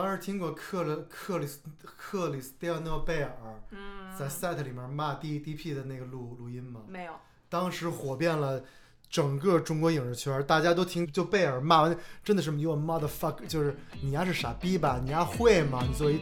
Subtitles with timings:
[0.00, 3.32] 当时听过克勒克里斯克里斯蒂亚诺贝尔
[3.72, 6.82] 嗯，在 set 里面骂 D D P 的那个录录音吗？
[6.86, 7.14] 没有，
[7.48, 8.62] 当时火遍了
[9.10, 15.00] 整个中国影视圈，大家都听就贝尔骂完，真的是 you a motherfucker，就是你丫是傻逼吧？
[15.02, 15.82] 你丫会吗？
[15.84, 16.20] 你作为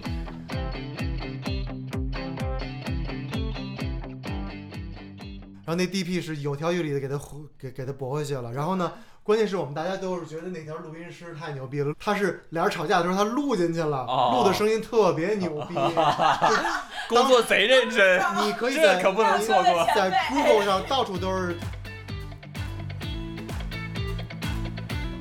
[5.66, 8.50] 然后那 DP 是有条有理的给他回给给他驳回去了。
[8.54, 8.90] 然后呢，
[9.26, 15.74] 关键是我们大家都是觉得那条录音师太牛逼了，他是俩人吵架的时候他录进去了，哦录的声音特别牛逼。
[17.10, 19.84] 工作贼认真，你可以在这可不能错过。
[19.96, 21.56] 在 Google 上到处都是。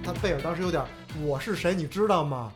[0.04, 0.84] 他贝尔当时有点，
[1.24, 2.54] 我是谁你知道吗？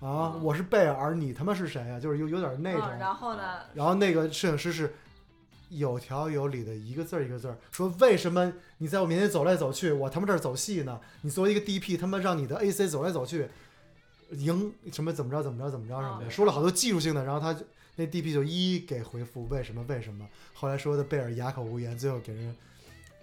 [0.00, 2.00] 啊，我是贝尔，你他妈是谁啊？
[2.00, 2.82] 就是有有点那种。
[2.90, 3.42] 嗯，然后呢？
[3.72, 4.92] 然后那个摄影师是
[5.70, 11.00] 有条有理的，一个字儿一个字儿说，为什么你在我面前走来走去，我他妈这儿走戏呢？
[11.22, 13.48] 你作为一个 DP，他妈让你的 AC 走来走去，
[14.30, 17.64] 赢什么怎么着怎么着怎么着什么的，嗯说了好多技术性的，然后他就
[17.96, 22.54] 那 DP 就一一给回复为什么为什么，后来说的贝尔哑口无言，最后给人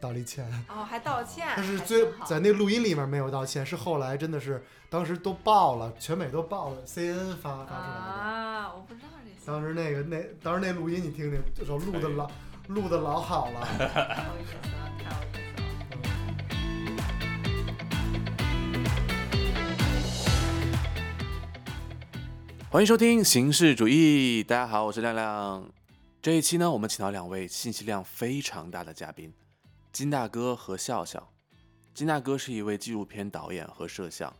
[0.02, 0.46] 道了一歉。
[0.68, 7.78] 哦，还道歉， 但是最在那录音里面没有道歉，是后来真的是当时都爆了，全美都爆了，CNN 发发出来的。
[7.78, 9.15] 啊，我不知道
[9.46, 12.28] 当时那个那当时那录音你听听，这首录的老
[12.68, 13.62] 录的老好了。
[13.78, 14.60] 太有意思了，
[14.98, 16.02] 太有意思了。
[22.72, 25.70] 欢迎收听《形式主义》，大家好，我是亮亮。
[26.24, 29.32] 这一期呢，我们请到两位信息量非常大的嘉宾，
[29.92, 31.32] 金大哥和笑笑。
[31.94, 34.36] 金大哥是一位纪录片导演和摄像，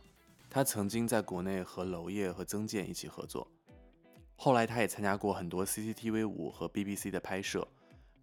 [0.50, 3.46] 他曾经在国内和娄烨和曾健一起合作，
[4.36, 7.66] 后来他也参加过很多 CCTV 五和 BBC 的拍摄。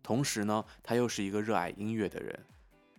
[0.02, 2.40] 同时呢，他又是一个热爱音乐的人。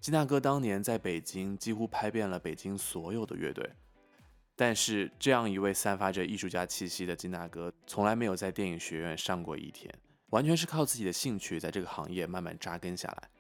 [0.00, 3.68] 金大哥当年在北京几乎拍遍了北京所有的乐队。
[4.56, 9.92] 但是，这样一位散发着艺术家气息的金大哥，从来没有在电影学院上过一天，
[10.30, 13.30] 完全是靠自己的兴趣在这个行业慢慢扎根下来。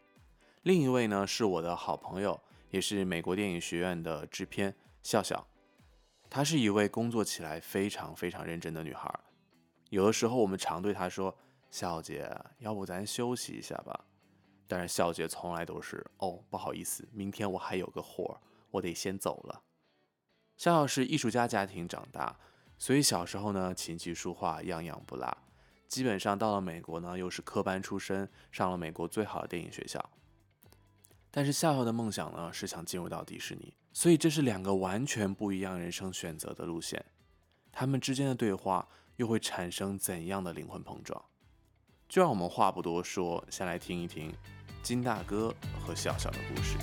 [0.62, 2.40] 另一位呢，是我的好朋友，
[2.70, 5.46] 也是美国电影学院的制片笑笑。
[6.28, 9.08] 她是一位工作起来非常非常认真的女孩。
[9.94, 11.32] 有的时候，我们常对她说
[11.70, 12.28] ：“笑笑姐，
[12.58, 14.04] 要不咱休息一下吧？”
[14.66, 18.40] 但是笑姐从来都是：“哦，不好意思，明天我还有个活儿，
[18.72, 19.62] 我得先走了。”
[20.58, 22.36] 笑笑是艺术家家庭长大，
[22.76, 25.38] 所以小时候呢琴棋书画样样不落。
[25.86, 30.10] 基本上到了美国呢，又是科班出身，上了美国最好的电影学校。
[31.30, 37.04] 但是笑笑的梦想呢是想进入到迪士尼，所以这是两个完全不一样人生选择的路线。
[37.70, 41.24] 他们之间的对话又会产生怎样的灵魂碰撞？
[42.08, 44.32] 就让我们话不多说，先来听一听
[44.82, 46.76] 金大哥和笑笑的故事。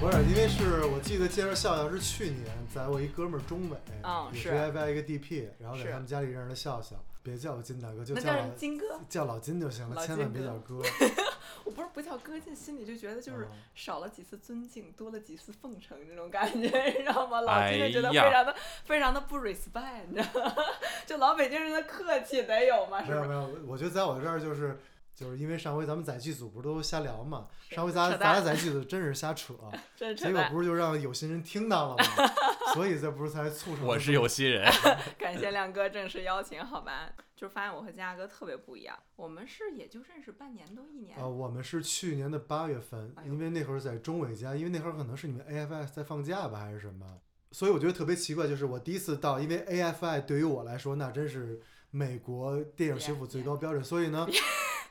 [0.00, 10.80] 不是，因为是我记得介绍笑笑是去年在我一哥们儿钟伟，也嗯是 AFI 一个 DP，然后在他们家里认识的笑笑，别叫我金大哥，就叫叫老金哥，叫老金就行了，千万别叫哥。
[11.68, 17.42] 我不是不叫哥，进心里就觉得就是嗯少了几次尊敬，多了几次奉承那种感觉， 你知道吗？
[17.42, 18.54] 老金就觉得非常的、
[18.86, 20.54] 非常的不 respect，你知道吗？
[21.04, 23.28] 就老北京人的客气得有嘛，是不是？
[23.28, 24.78] 没有没有，我觉得在我这儿就是
[25.18, 29.52] 就是因为上回咱们在剧组不是都瞎聊嘛，上回咱咱俩在剧组真是瞎扯，
[29.98, 30.14] 扯。
[30.14, 32.04] 结果不是就让有心人听到了吗？
[32.72, 34.70] 所以这不是才促成我是有心人，
[35.18, 37.10] 感谢亮哥正式邀请，好吧？
[37.34, 41.18] 就是发现我和佳哥特别不一样，我们是也就认识半年多一年。
[41.18, 47.18] 呃，我们是去年的八月份，因为那会儿在中伟家，因为那会儿可能是你们 AFI 在放假吧，还是什么，
[47.50, 54.26] 所以我觉得特别奇怪，就是我第一次到，因为 AFI 对于我来说那真是美国电影学府最高标准，所以呢，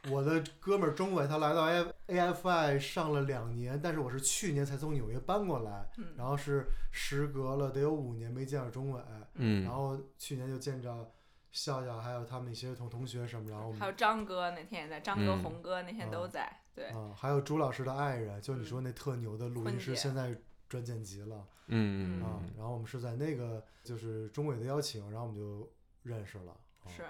[0.10, 9.02] 我的哥们儿钟伟他来到 A AFI 上了两年，但是我是去年才从纽约搬过来，嗯然后是时隔了得有五年没见着钟伟，
[9.36, 11.12] 嗯然后去年就见着
[11.52, 20.36] 笑笑还有他们一些同同学什么，然后我们还有张哥那天也在，张哥、嗯红哥那天都在，对，啊，还有朱老师的爱人，就你说那特牛的录音师，现在
[20.70, 22.40] 转剪辑了嗯啊。
[22.58, 25.70] 然后我们是在那个就是钟伟的邀请，然后我们就
[26.04, 26.52] 认识了。
[26.84, 27.04] 啊是。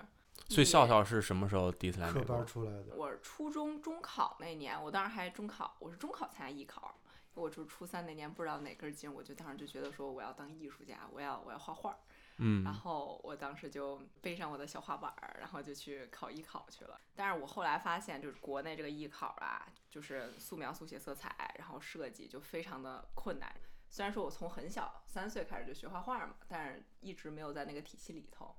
[0.49, 2.45] 所以笑笑是什么时候第一次来科班美国？
[2.45, 6.95] 出来的，我初中中考那年，我当时还中考，我是中考参加艺考。
[7.33, 11.97] 我就是初三那年，不知道哪根筋，我就当时就觉得说我要当艺术家，我要我要画画儿。
[12.39, 16.99] 嗯然后我当时就背上我的小画板儿，然后就去考艺考去了。
[17.15, 23.51] 但是我后来发现，就是国内这个艺考啊，就是素描、速写、色彩，然后设计就非常的困难。
[23.89, 28.55] 虽然说我从很小三岁开始就学画画嘛，但是一直没有在那个体系里头。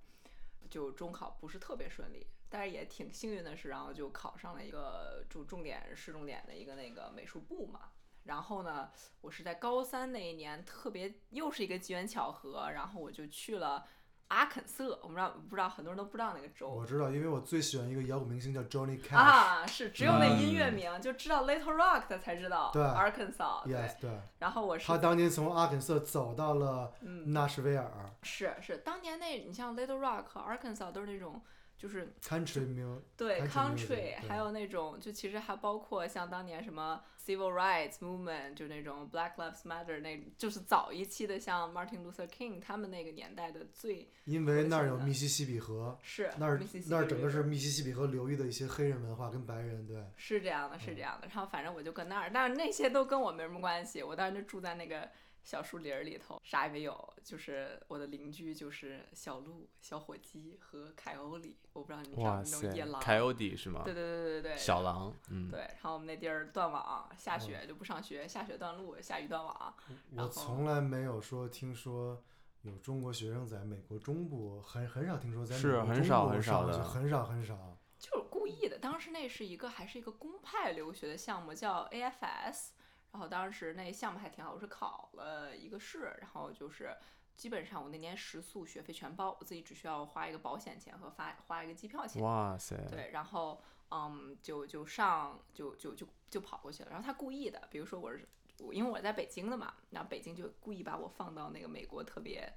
[0.68, 7.90] 就中考不是特别顺利，但是也挺幸运的是，然后就考上了一个重重点市重点的一个那个美术部嘛。
[8.24, 8.90] 然后呢，
[9.22, 13.86] 我是在高三那一年，特别又是一个机缘巧合，然后我就去了
[14.28, 14.98] 阿肯色。
[15.02, 19.16] 我不知道，不知道很多人都不知道那个州我知道，因为我最喜欢一个摇滚明星叫 Johnny Cash。
[19.16, 23.74] 啊，是只有那音乐嗯名，就知道 Little Rock 的才知道对 Arkansas 对。
[23.74, 27.90] Yes，对，然后我是他当年从阿肯色走到了嗯纳什维尔
[28.22, 31.40] 是是当年那你像 Little Rock 和 Arkansas 都是那种
[31.78, 32.98] 就是，Country Music。
[33.16, 51.28] 对 Country 还有那种就其实还包括像当年什么 civil rights movement，就那种 Black Lives Matter 那，就是早一期的像 Martin Luther King 他们那个年代的最因为那儿有密西西比河，是那儿那儿整个是密西西比河流域的一些黑人文化跟白人，对，是这样的，是这样的。
[51.28, 54.02] 然后反正我就跟那儿，但是那些都跟我没什么关系。
[54.02, 55.08] 我当时就住在那个
[55.48, 61.56] 小树林儿里头，啥也没有，就是我的邻居就是小鹿、小火鸡和凯欧里。
[61.72, 63.00] 我不知道你们知道那种塞野狼。
[63.00, 63.80] ，Coyote 是吗？
[63.82, 64.58] 对对对对对对。
[64.58, 69.74] 小狼，嗯，对，然后我们那地儿断网，下雪就不上学，下雪断路，下雨断网。
[70.18, 72.22] 我从来没有说听说
[72.60, 77.78] 有中国学生在美国中部，很很少听说在美是国中很少部很少的很少很少。
[77.98, 78.78] 就是故意的。
[78.78, 82.72] 当时那是一个还是一个公派留学的项目，叫 AFS。
[83.12, 86.96] 然后当时那项目还挺好，我是考了一个试，然后就是
[87.36, 92.22] 基本上我那年食宿学费全包，我自己只需要花一个保险钱和发花一个机票钱。
[92.22, 96.90] 哇塞，对，然后嗯，就就上就就就就跑过去了。
[96.90, 98.28] 然后他故意的，比如说我是
[98.58, 102.52] 我，因为我在北京的嘛，然后北京就故意把我放到那个美国特别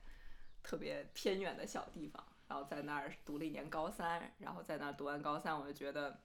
[0.62, 6.20] 特别偏远的小地方，然后在那儿读了一年高三，然后在那儿读完高三，我就觉得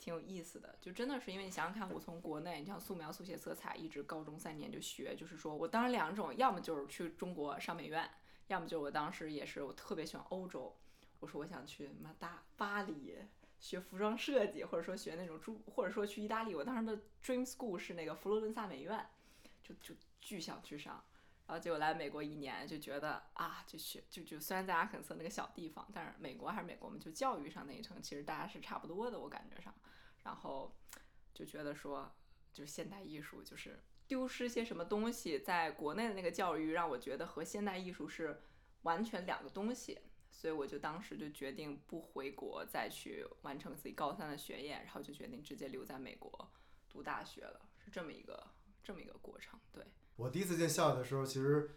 [0.00, 0.74] 挺有意思的。
[0.80, 8.10] 就真的是因为你想想看，我从国内，你像素描、速写、色彩，一直高中三年就学，就是说我当时两种，要么就是去中国上美院，
[8.48, 10.76] 要么就我当时也是我特别喜欢欧洲，
[11.20, 13.14] 我说我想去妈大巴黎。
[13.60, 16.54] 学服装设计，或者说学那种珠，或者说去意大利。
[16.54, 19.06] 我当时的 dream school 是那个佛罗伦萨美院，
[19.62, 21.04] 就就巨想去上。
[21.50, 29.74] 然后结果来美国一年，就觉得啊，就学就就虽然在阿肯色那个小地方，但是美国还是美国，嘛就教育上那一层，其实大家是差不多的，我感觉上。
[30.22, 30.72] 然后
[31.34, 32.14] 就觉得说，
[32.52, 38.40] 就现代艺术就是丢失些什么东西，在国内的那个教育让我觉得和现代艺术是
[38.82, 39.98] 完全两个东西。
[40.30, 46.48] 所以我就当时就决定不回国，再去完成自己高三的学业，然后就决定直接留在美国
[46.88, 48.46] 读大学了，是这么一个
[48.84, 49.58] 这么一个过程。
[49.72, 49.84] 对，
[50.20, 51.70] 我第一次见笑笑的时候，其实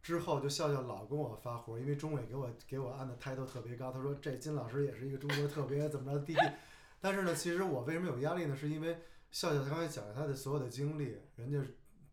[0.00, 6.40] 之后就笑笑老跟我发火，因为钟伟给我给我按的抬头特别高，他说这金老师也是一个中国特别怎么着的弟弟。
[7.00, 8.54] 但是呢，其实我为什么有压力呢？
[8.56, 8.98] 是因为
[9.30, 11.58] 笑笑他刚才讲了他的所有的经历，人家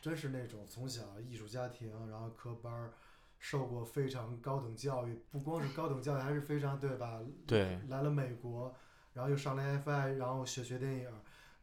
[0.01, 2.91] 真是那种从小艺术家庭，然后科班儿。
[3.37, 7.19] 受过非常高等教育，不光是高等教育，还是非常对吧？
[7.45, 8.73] 对，来了美国，
[9.13, 11.13] 然后又上了 AFI，然后学学电影儿。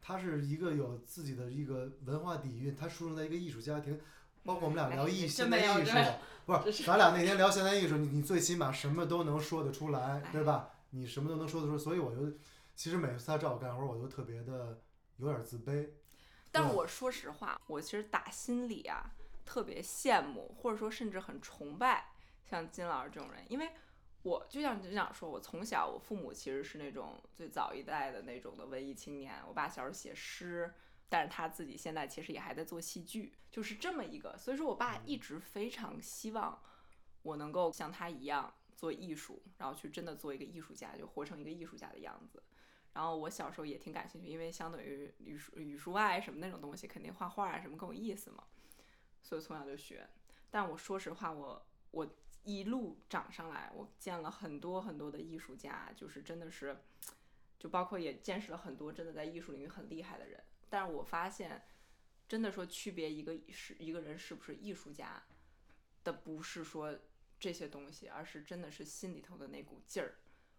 [0.05, 3.97] 他是一个有自己的一个文化底蕴，他出生在一个艺术家庭，
[4.43, 5.91] 包括我们俩聊艺哎现代艺术
[6.45, 10.71] 不是是咱俩那天聊现代艺术，你你最起码什么都能说得出来，对吧？
[10.89, 12.37] 你什么都能说得出，所以我就
[12.75, 14.81] 其实每次他找我干活，我都特别的
[15.17, 15.89] 有点自卑。
[16.51, 19.09] 但是我说实话，我其实打心里啊
[19.45, 22.11] 特别羡慕，或者说甚至很崇拜
[22.43, 23.69] 像金老师这种人，因为
[24.23, 30.73] 我就像就想说，我从小我父母其实是那种最早一代的那种的文艺青年，我爸小时候写诗。
[31.09, 36.59] 但是他自己现在其实也还在做戏剧，就是这么一个，所以说我爸一直非常希望
[37.21, 42.41] 我能够像他一样做艺术，然后去真的做一个艺术家，就活成一个艺术家的样子。
[42.93, 48.43] 然后我小时候也挺感兴趣，因为相当于语数语数外什么那种东西，肯定画画啊什么更有意思嘛，
[49.21, 50.09] 所以从小就学。
[50.49, 52.07] 但我说实话，我我
[52.43, 56.77] 一路涨上来，我见了很多很多的艺术家，就是真的是，
[57.59, 60.43] 就包括也见识了很多真的在艺术领域很厉害的人。
[60.69, 61.65] 但是我发现，
[62.27, 65.23] 真的说区别一个是一个人是不是艺术家
[66.03, 66.97] 的，不是说
[67.39, 70.15] 这些东西，而是真的是心里头的那股劲儿。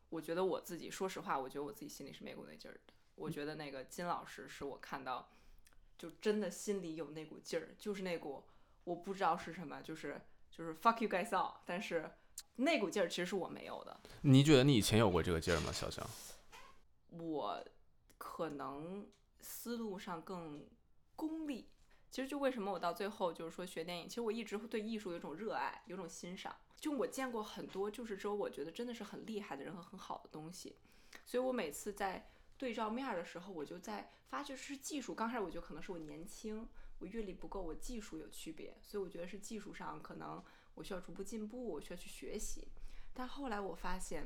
[0.08, 2.94] 我觉得我自己，说实话，我觉得我自己心里是没股那劲儿的。
[3.16, 5.28] 我觉得那个金老师是我看到，
[5.98, 8.44] 就真的心里有那股劲儿，就是那股
[8.84, 10.20] 我不知道是什么，就是
[10.56, 12.08] 就是 fuck you guys all，但是
[12.54, 14.00] 那股劲儿其实是我没有的。
[14.22, 16.06] 你觉得你以前有过这个劲儿吗，小香？
[17.10, 17.64] 我
[18.16, 19.08] 可能
[19.40, 20.64] 思路上更
[21.16, 21.68] 功利。
[22.08, 26.54] 其实就为什么我到最后就是说学电影，其实我一直会对艺术有一种热爱，有种欣赏。
[26.76, 30.76] 就我见过很多，就是说我觉得真的是很厉害的人和很好的东西，
[31.26, 35.12] 所以我每次在对照面儿的时候，我就在发觉是技术。
[35.12, 36.68] 刚开始我觉得可能是我年轻，
[37.04, 40.42] 我阅历不够，我技术有区别，所以我觉得是技术上可能
[40.74, 42.66] 我需要逐步进步，我需要去学习。
[43.12, 44.24] 但后来我发现，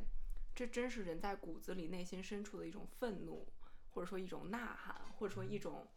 [0.55, 3.49] 这真是人在骨子里内心深处的一种愤怒，
[3.91, 5.89] 或者说一种呐喊，或者说一种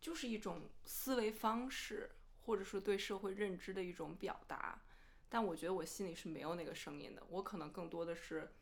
[0.00, 2.08] 就是一种思维方式，
[2.44, 4.80] 或者说对社会认知的一种表达。
[5.28, 8.52] 但我觉得我心里是没有那个声音的，我可能更多的是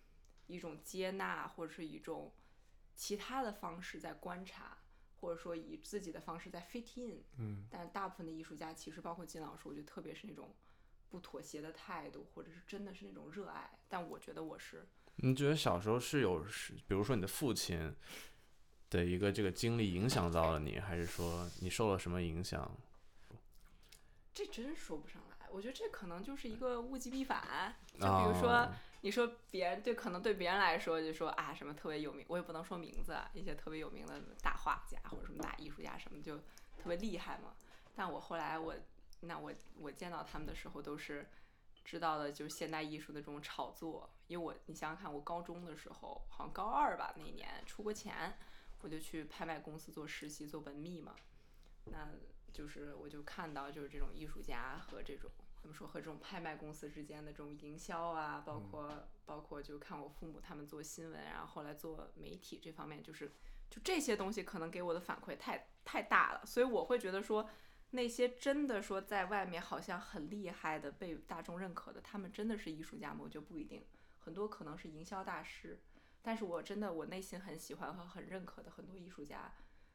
[0.46, 2.32] 一种接纳，或者是一种
[2.96, 4.78] 其他的方式在观察，
[5.20, 7.22] 或者说以自己的方式在 fit in。
[7.38, 10.54] 嗯，但是大部分的艺术家，其实包括金老师，我觉得特别是那种
[11.08, 13.78] 不妥协的态度，或者是真的是那种热爱。
[13.88, 14.86] 但我觉得我是，
[15.16, 17.94] 你觉得小时候是有是，比如说你的父亲
[18.88, 22.76] 的一个这个经历影响到了你，还是说你受了什么影响？
[24.32, 25.48] 这真说不上来。
[25.50, 27.74] 我觉得这可能就是一个物极必反。
[27.92, 28.72] 就比如说，哦
[29.02, 36.36] 你说别人对，可能对别人来说就说啊什么特别有名，我也不能说名字，啊，一些特别有名的大画家或者什么大艺术家什么就
[36.76, 37.54] 特别厉害嘛。
[37.94, 38.74] 但我后来我
[39.20, 41.28] 那我我见到他们的时候都是
[41.84, 44.08] 知道的，就是现代艺术的这种炒作。
[44.26, 48.38] 因为我你想想看，我高中的时候好像高二吧那年出国前，
[48.80, 51.16] 我就去拍卖公司做实习做文秘嘛。
[51.86, 52.08] 那
[52.52, 63.30] 就是我就看到就是这种艺术家和这种怎么说和这种拍卖公司之间的这种营销啊，包括、包括就看我父母他们做新闻，然后后来做媒体这方面，就是
[63.68, 67.48] 就这些东西可能给我的反馈太太大了，所以我会觉得说
[67.90, 73.20] 那些真的说在外面好像很厉害的被大众认可的，他们真的是艺术家吗？
[73.22, 73.84] 我觉得不一定，
[74.18, 75.78] 很多可能是营销大师。
[76.22, 79.52] 但是我真的我内心很喜欢和很认可的很多艺术家，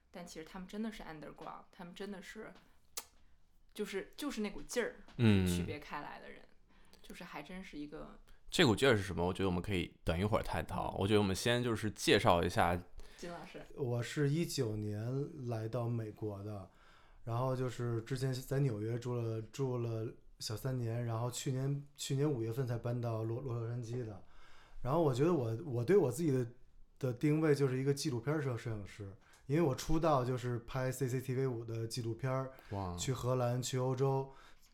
[0.10, 2.51] 但其实他们真的是 underground，他们真的是，
[3.75, 6.41] 就是就是那股劲儿，嗯，区别开来的人，
[7.03, 8.17] 就是还真是一个
[8.50, 9.24] 这股劲儿是什么？
[9.24, 10.96] 我觉得我们可以等一会儿探讨。
[10.98, 12.82] 我觉得我们先就是介绍一下，
[13.17, 16.70] 金老师，我是一九年来到美国的，
[17.25, 20.08] 然后就是之前在纽约住了住了
[20.39, 24.24] 小三年，然后去年去年五月份才搬到洛洛杉矶的。
[24.82, 26.48] 然后我觉得我我对我自己的
[26.98, 29.12] 的定位就是一个纪录片摄摄影师，
[29.48, 32.52] 因为我出道就是拍 CCTV 五的纪录片儿，
[32.98, 34.32] 去荷兰，去欧洲。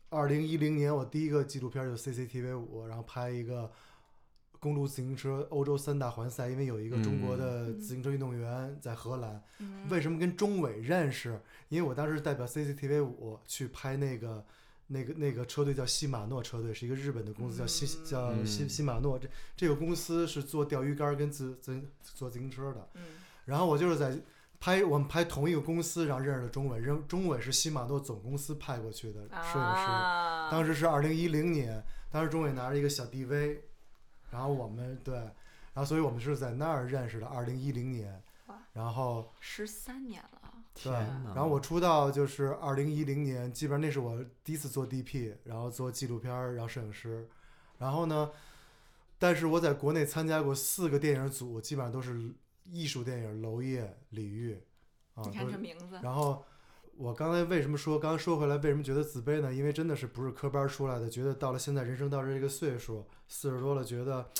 [0.08, 3.70] 二零一零年我第一个纪录片就 CCTV 五，然后拍一个
[4.60, 9.42] 公路自行车欧洲三大环赛，因为有一个中国的嗯自行车运动员在荷兰。
[9.58, 11.40] 嗯为什么跟钟伟认识？
[11.68, 14.44] 因为我当时代表 CCTV 五去拍那个。
[14.88, 19.18] 那个那个车队叫西马诺车队，是一个日本的公司，叫西嗯叫西嗯西马诺。
[19.18, 19.26] 这
[19.56, 22.90] 这个公司是做钓鱼竿跟自自做自行车的。
[22.96, 23.02] 嗯
[23.46, 24.20] 然后我就是在
[24.62, 29.90] 拍我们拍同一个公司，然后认识了钟伟，认钟伟是西马诺总公司派过去的摄影师。
[29.90, 33.58] 啊，当时是二零一零年，当时钟伟拿着一个小 DV，
[34.30, 35.32] 然后我们对，然
[35.74, 38.22] 后所以我们是在那儿认识的，二零一零年，
[38.72, 47.28] 然后十三年了，对，天呐然后我出道就是二零一零年，基本上那是我第一次做 DP，然后做纪录片儿，然后摄影师，
[47.78, 48.30] 然后呢，
[49.18, 52.32] 但是我在国内参加过四个电影组，基本上都是
[52.70, 54.58] 艺术电影，娄烨、李玉，
[55.14, 56.44] 啊，你看这名字，然后
[56.96, 59.52] 我刚才为什么说，刚刚说回来为什么觉得自卑呢？
[59.52, 64.30] 因为真的是不是科班出来的，觉得到了现在人生到这个岁数，四十多了，觉得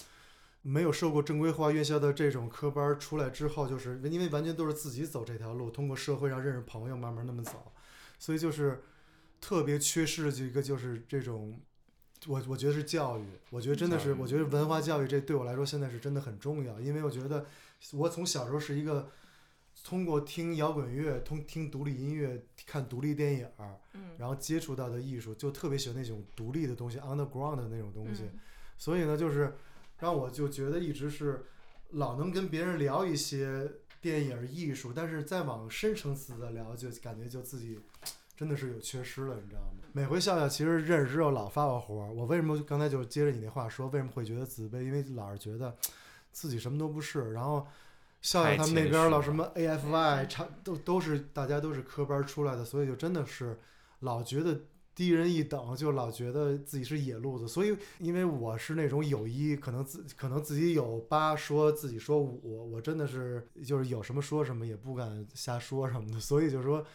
[0.63, 7.73] 没有受过正规化院校的这种科班出来之后，就是因为完全都是自己走这条路，通过社会上认识朋友，慢慢那么走，
[8.19, 8.83] 所以就是
[9.41, 11.61] 特别缺失的一个就是这种。
[12.29, 17.45] 我我觉得是教育，我觉得真的是，我觉得文化教育这对我来说现在是真的很重要，因为我觉得
[17.93, 19.11] 我从小时候是一个
[19.85, 28.23] 通过听摇滚乐、通听独立音乐、看独立电影儿，嗯，然后接触到的艺术，就特别喜欢那种独立的东西，underground 的那种东西。
[28.23, 28.39] 嗯
[28.79, 29.55] 所以呢，就是
[30.01, 31.45] 让我就觉得一直是
[31.91, 33.71] 老能跟别人聊一些
[34.01, 37.79] 电影艺术，但是再往深层次的聊，就感觉就自己
[38.37, 39.87] 真的是有缺失了，你知道吗？
[39.93, 44.83] 每回笑笑其实认识之后老发我火，我为什么刚才就接着你那话说，为什么会觉得自卑？
[44.83, 45.77] 因为老是觉得
[46.33, 47.67] 自己什么都不是，然后。
[48.21, 53.59] 笑笑他们那边儿老什么 AFY，差都都是大家都是科班出来的，所以就真的是
[53.99, 54.61] 老觉得
[54.95, 57.49] 低人一等，就老觉得自己是野路子。
[57.49, 66.21] 所以因为我是那种有一可能自可能自己有八说自己说五，我真的是就是有什么说什么，也不敢瞎说什么的。
[66.21, 66.87] 所以就是说，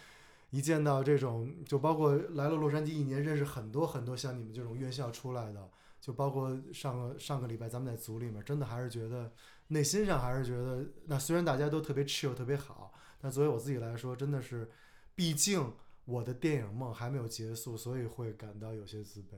[0.52, 9.32] 一见到这种，就包括来了洛杉矶一年，认识很多很多像你们这种院校出来的，就包括上个上个礼拜咱们在组里面，真的还是觉得
[9.68, 14.72] 内心上还是觉得，那虽然大家都特别 chill 特别好，但作为我自己来说，真的是，
[15.16, 15.74] 毕竟
[16.06, 19.36] 我的电影梦还没有结束，所以会感到有些自卑。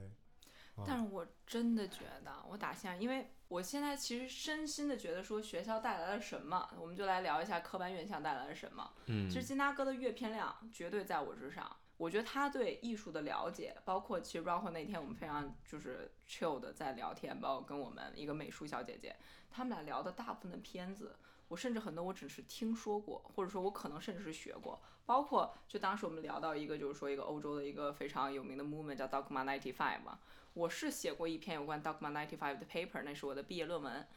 [0.75, 8.89] 啊但是我真的觉得，我打现在，因为我现在其实真心的觉得说学校带来了什么，我们就来聊一下科班院校带来了什么。
[9.07, 19.13] 嗯其实金大哥的阅片量绝对在我之上，我觉得他对艺术的了解，包括其实包括那天我们非常就是 chill 的在聊天，包括跟我们一个美术小姐姐，
[19.51, 21.13] 他们俩聊的大部分的片子，
[21.49, 30.19] 我甚至很多我只是听说过，或者说我可能甚至是学过，包括就当时我们聊到一个就是说一个欧洲的一个非常有名的 movement 叫 Dogma Ninety Five 嘛，
[30.53, 34.07] 我是写过一篇有关 Dogma Ninety Five 的 paper，那是我的毕业论文，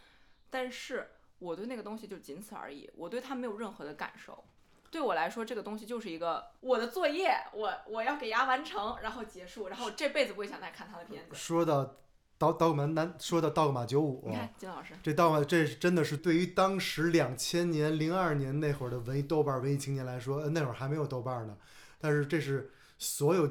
[0.51, 1.11] 但是
[1.41, 4.45] 我对那个东西就仅此而已，我对它没有任何的感受。
[4.93, 11.35] 对我来说，这个东西就是一个我的作业，我我要给它完成，然后结束，然后这辈子不会想再看他的片子。
[11.35, 11.97] 说到
[12.37, 21.57] 刀刀马南，说到道格玛九五你，看金老师，这道马这是真的是对于当时两千年、零二年那会儿的文艺豆瓣文艺青年来说，呃那会儿还没有豆瓣呢，
[21.99, 23.49] 但是这是所有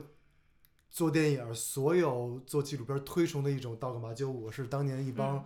[0.92, 5.46] 做电影、所有做纪录片推崇的一种道格玛九五，是当年一帮、嗯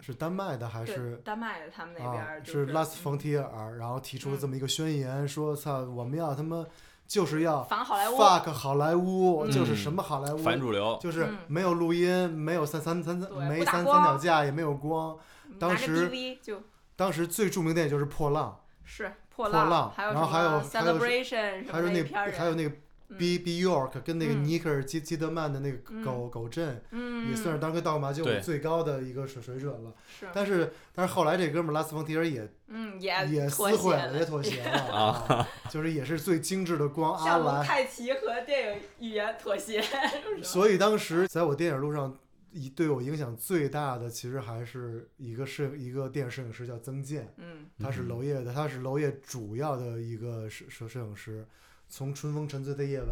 [0.00, 6.64] 是丹麦的还是丹麦的他们那边啊儿、就是 Last 嗯 Frontier，然后提出了这么一个宣言，说操，我们要他妈
[7.06, 15.16] 就是要反好莱坞 fuck 好莱坞，嗯就是什么好莱坞，反主流，就是嗯没有录音，没有三三三三没三三脚架，也没有光。
[15.58, 16.10] 当时
[16.42, 16.62] 就
[16.96, 22.76] 当时最著名的电影就是《破浪是破破浪还有然后还有 Celebration 什》，还有那片儿还有那个嗯
[23.18, 24.44] B B York 跟那个嗯。
[24.44, 26.02] 尼克尔基基德曼的那个嗯。
[26.04, 29.92] 狗狗镇，嗯，也算是当时倒马就对最高的一个水水准了。
[30.18, 30.26] 是。
[30.34, 37.64] 但是但是后来这哥们儿拉斯冯提尔也嗯也也妥协撕毁了，也妥协了 啊，就是也是最精致的光 阿兰。
[37.64, 39.82] 泰奇和电影语言妥协，
[40.42, 42.16] 所以当时在我电影路上，
[42.52, 47.66] 一对我影响最大的，其实还是一个摄一个电影摄影师叫曾健，嗯。
[47.78, 51.46] 他是嗯娄烨的，他是娄烨主要的一个摄摄摄影师。
[51.88, 53.08] 从《春风沉醉的夜晚》，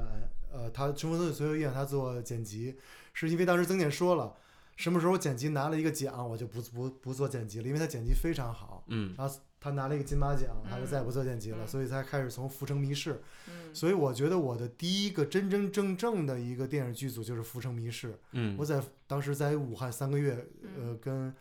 [0.53, 2.77] 呃，他《春风沉醉的夜晚》他做剪辑，
[3.13, 4.35] 是因为当时曾健说了，
[4.77, 8.85] 什么时候剪辑拿了一个奖，我就不不不做剪辑了，因为他剪辑非常好。
[8.89, 13.15] 嗯然后他拿了一个金马奖，他就嗯再也不做剪辑了，嗯所以才开始从《浮城谜事》。
[13.49, 18.13] 嗯所以我觉得我的第一个真真正正的一个电影剧组就是《浮城谜事》。
[18.33, 20.35] 嗯我在当时在武汉三个月，
[20.77, 21.35] 呃，嗯跟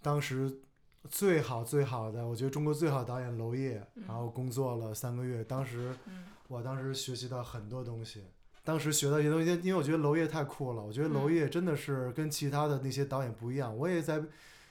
[0.00, 0.60] 当时
[1.10, 5.42] 最好最好的，我觉得中国最好的导演娄烨，然后工作了三个月。
[5.42, 8.24] 当时嗯我当时学习到很多东西，
[8.64, 13.76] 当时学到一些东西，因为我觉得娄烨太酷了，我觉得娄嗯烨真的是跟其他的那些导演不一样。
[13.76, 14.20] 我也在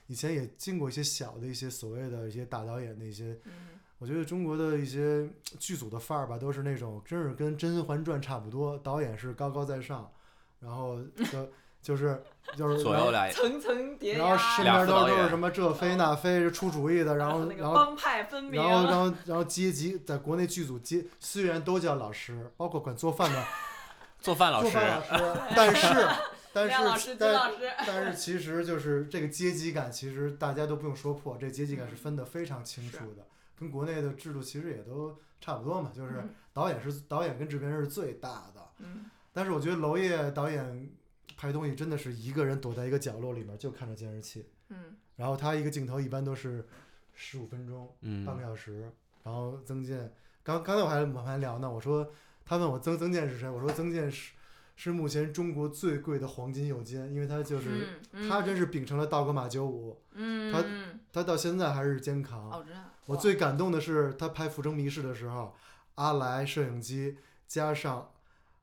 [0.07, 3.39] 以前也进过一些小的一些所谓的一些大导演的一些。
[3.45, 3.51] 嗯
[3.99, 10.11] 我觉得中国的一些剧组的范儿吧，都是那种真是跟《甄嬛传》差不多，导演是高高在上，
[10.59, 10.99] 然后
[11.88, 12.23] 就就是
[12.58, 23.43] 就是左右俩层层叠然后，身边都是什么这非那非出主意的，然后那个然后帮派分明，然后然后然后阶级在国内剧组阶虽然都叫老师，包括管做饭的
[24.19, 25.88] 做饭老师，做饭老师，但是
[26.54, 26.69] 但
[27.00, 27.52] 是但
[27.86, 33.26] 但是其实就是这个阶级感，其实大家都不用说破，这阶级感是分得非常清楚的，
[33.60, 36.30] 跟国内的制度其实也都差不多嘛，就是嗯。
[36.54, 39.06] 导演是导演跟制片人是最大的，嗯。
[39.32, 40.89] 但是我觉得娄烨导演
[41.38, 44.97] 拍东西真的是一个人躲在一个角落里面就看着监视器，嗯。
[45.15, 46.67] 然后他一个镜头一般都是
[47.13, 48.26] 十五分钟，嗯。
[48.26, 48.91] 半个小时，
[49.23, 50.12] 然后曾健，
[50.43, 52.12] 刚刚才我还我们还聊呢，我说
[52.43, 54.34] 他问我曾曾健是谁，我说曾健是
[54.76, 62.65] 是目前中国最贵的黄金右肩，因为他就是、嗯他真是秉承了道格玛九五，他嗯他他到现在还是肩扛。
[63.06, 65.56] 我最感动的是他拍《浮城谜事》的时候，
[65.95, 68.12] 阿莱摄影机加上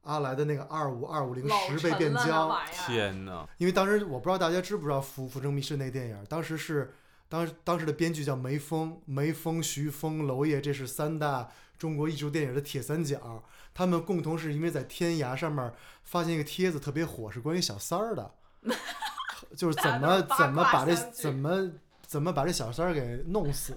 [0.04, 6.94] 阿莱的那个二五二五零十倍变焦，天呐，因为当时我不知道大家知不知道《浮浮生密室》那电影，当时是
[7.28, 13.42] 当当时的编剧叫梅峰，梅峰、徐峰、娄烨，这是三大中国艺术电影的铁三角。
[13.72, 15.72] 他们共同是因为在天涯上面
[16.04, 18.30] 发现一个帖子特别火，是关于小三儿的，
[19.56, 21.70] 就是怎么怎么把这怎么
[22.06, 23.76] 怎么把这小三儿给弄死。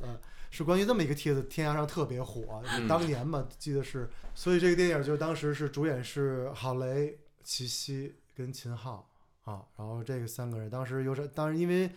[0.57, 2.87] 是关于这么一个帖子，天涯上特别火，嗯。
[2.87, 9.07] 当年嘛，记得是，所以这个电影就是当时是主演是郝蕾、齐溪跟秦昊，
[9.43, 11.91] 啊，然后这个三个人当时有场，当然因为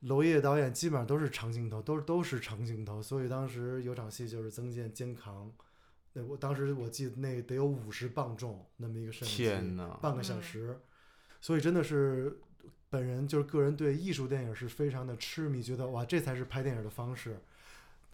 [0.00, 5.48] 娄烨导演基本上都是长镜头，都是都是长镜头，所以当时有场戏就是曾健肩扛，
[6.14, 10.42] 那我当时我记得那得有五十磅重那么一个摄影机，半个小嗯。
[10.42, 10.80] 时，
[11.40, 12.40] 所以真的是
[12.88, 17.40] 本人就是个人对艺术电影是非常的痴迷，觉得哇这才是拍电影的方式，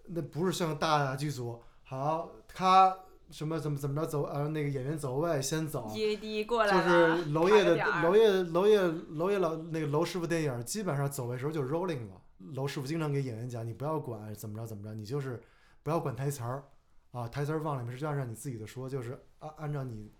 [0.08, 2.96] 那不是像大剧组好他
[3.30, 8.78] 什么怎么怎么着走呃那个演员走位先走，接地过来就，是娄烨的娄烨娄烨
[9.10, 12.22] 娄烨老那个娄师傅电影，基本上走位时候就 rolling 了。
[12.54, 15.42] 娄师傅经常给演员讲，你不要管怎么着怎么着，你就是
[15.82, 16.62] 不要管台词儿
[17.10, 20.12] 啊，台词儿忘了没事，就按照你自己的说，就是按按照你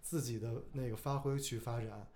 [0.00, 2.06] 自己的那个发挥去发展。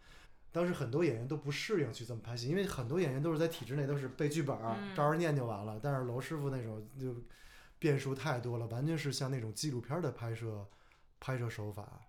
[0.50, 5.78] 当时很多演员都不适应去这么拍戏，因为很多演员都是在体制内都是背剧本儿、嗯照着念就完了。
[5.82, 7.14] 但是娄师傅那种就
[7.78, 10.66] 变数太多了，完全是像那种纪录片儿的拍摄
[11.20, 12.00] 拍摄手法。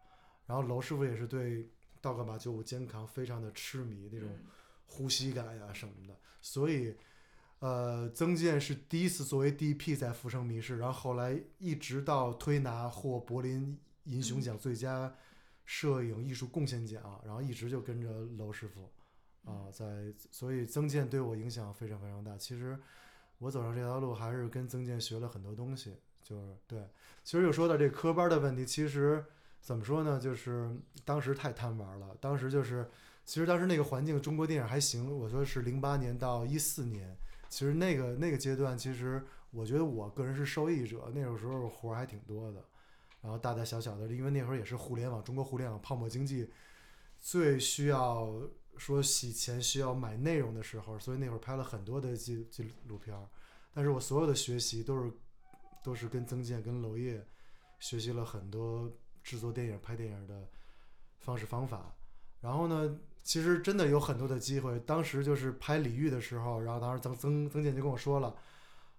[0.46, 1.70] 然后娄师傅也是对
[2.02, 4.46] 道格玛九五肩扛非常的痴迷，那种嗯
[4.86, 6.96] 呼吸感呀什么的，所以。
[7.62, 15.14] 呃，曾健是第一次作为 DP 在浮生迷事，然后后来一直到推拿获柏林银熊奖最佳
[15.70, 18.90] 摄影艺术贡献奖，然后一直就跟着娄师傅
[19.48, 22.36] 啊，在所以曾健对我影响非常非常大。
[22.36, 22.76] 其实
[23.38, 26.90] 我走上这条路还是跟曾健学了很多东西，就是对。
[27.24, 29.24] 其实又说到这科班的问题，其实
[29.62, 32.90] 怎么说呢，就是当时太贪玩了，当时就是
[33.26, 37.16] 其实当时那个环境，中国电影还行，我说是零八年到一四年。
[37.48, 41.12] 其实那个那个阶段，其实我觉得我个人是受益者。
[41.14, 42.64] 那个时候活儿还挺多的，
[43.22, 46.50] 然后大大小小的，因为那会儿也是互联网，中国互联网泡沫经济
[47.20, 48.32] 最需要
[48.78, 53.28] 说洗钱、需要买内容的时候，所以那会儿拍了很多的纪纪录片儿。
[53.74, 55.12] 但是我所有的学习都是
[55.84, 57.26] 都是跟曾健、跟娄烨
[57.80, 58.92] 学习了很多
[59.24, 60.48] 制作电影、拍电影的
[61.20, 61.96] 方式方法。
[62.42, 64.80] 然后呢，其实真的有很多的机会。
[64.80, 68.34] 当时就是拍李玉的时候，然后当时曾曾曾健就跟我说了，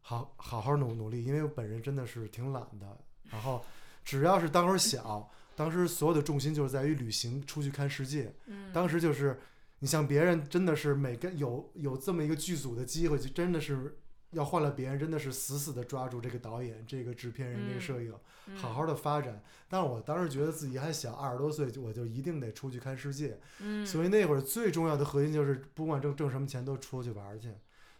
[0.03, 2.99] 好好好努努力，因为我本人真的是挺懒的。
[3.31, 3.65] 然后
[4.05, 8.35] 只要是当时小，当时所有的重心就是在于旅行，出去看世界。
[8.47, 9.39] 嗯，当时就是
[9.81, 13.99] 你像别人真的是每个有有这么一个剧组的机会，就真的是
[14.31, 18.15] 要换了别人，真的是死死的抓住这个导演、这个制片人、这个嗯摄影，
[18.47, 19.43] 嗯好好的发展。
[19.69, 23.39] 但是我当时觉得自己还小，二十多岁，就我就一定得出去看世界。
[23.61, 27.53] 嗯，所以那会儿最重要的核心就是，不管挣挣什么钱，都出去玩儿去。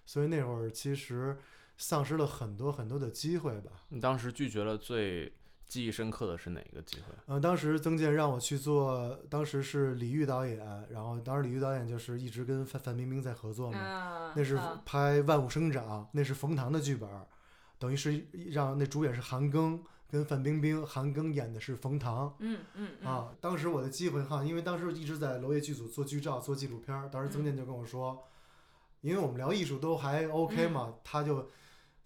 [0.07, 1.37] 所以那会儿其实
[1.77, 3.71] 丧失了很多很多的机会吧。
[3.91, 5.33] 你当时拒绝了最
[5.71, 7.15] 记忆深刻的是哪个机会？
[7.29, 10.59] 嗯，当时曾健让我去做，当时是李玉导演，
[10.91, 17.09] 然后当时李玉导演就是一直跟范范冰冰在合作嘛，嗯，那是嗯拍《万物生长》，那是冯唐的剧本，
[17.79, 19.79] 等于是让那主演是韩庚
[20.11, 22.35] 跟范冰冰，韩庚演的是冯唐。
[22.41, 28.25] 嗯嗯嗯啊，当时我的机会哈，因为当时一直在娄烨剧组做剧照、做纪录片，当时曾健就跟我说，
[29.03, 31.49] 因为我们聊艺术都还 OK 嘛，他就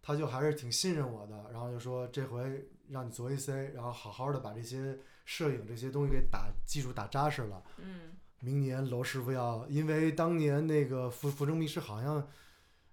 [0.06, 7.62] 他就还是挺信任我的，然后就说这回让你做 AC，然后好好的把这些摄影这些东西给打技术打扎实了。
[7.78, 12.28] 嗯明年娄师傅要，因为当年那个《浮浮生密室》好像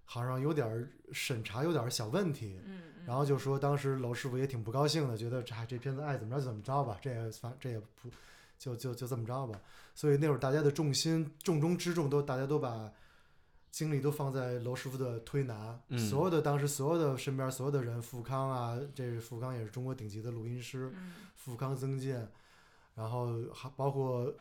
[0.06, 8.10] 好像有点儿审查有点儿小问题，嗯，然后就说当时娄师傅也挺不高兴的，觉得这这片子爱怎么着就怎么着吧，这也反这也不
[8.58, 9.60] 就就就这么着吧。
[9.93, 12.89] 所以那会儿大家的重心重中之重都大家都把
[13.71, 15.97] 精力都放在娄师傅的推拿，嗯。
[15.97, 21.13] 所有的当时所有的身边所有的人，富康啊，这富康也是中国顶级的录音师，嗯。
[21.36, 22.27] 富康曾健，
[22.95, 24.31] 然后还包括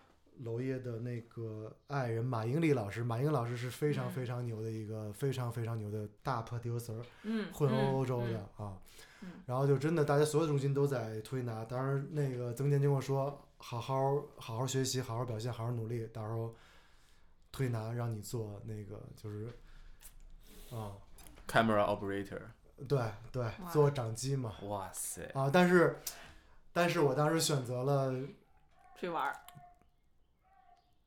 [0.43, 4.11] 娄烨的那个爱人马英丽老师，马英丽老师是非常嗯。
[4.11, 8.79] 非常牛的一个、非常非常牛的大 producer，嗯，混嗯欧洲的、嗯啊。
[9.23, 11.65] 嗯，然后就真的大家所有的重心都在推拿。
[11.65, 16.55] 当然，那个曾健就跟我说，好好好好学习，好好表现，好好努力，到时候
[17.53, 19.47] 推拿让你做那个就是
[20.71, 20.93] 啊
[21.49, 22.41] ，Camera operator，
[22.89, 23.01] 对
[23.33, 25.99] 对，做掌机嘛哇塞，啊，但是
[26.73, 28.15] 但是我当时选择了
[28.99, 29.37] 去玩儿，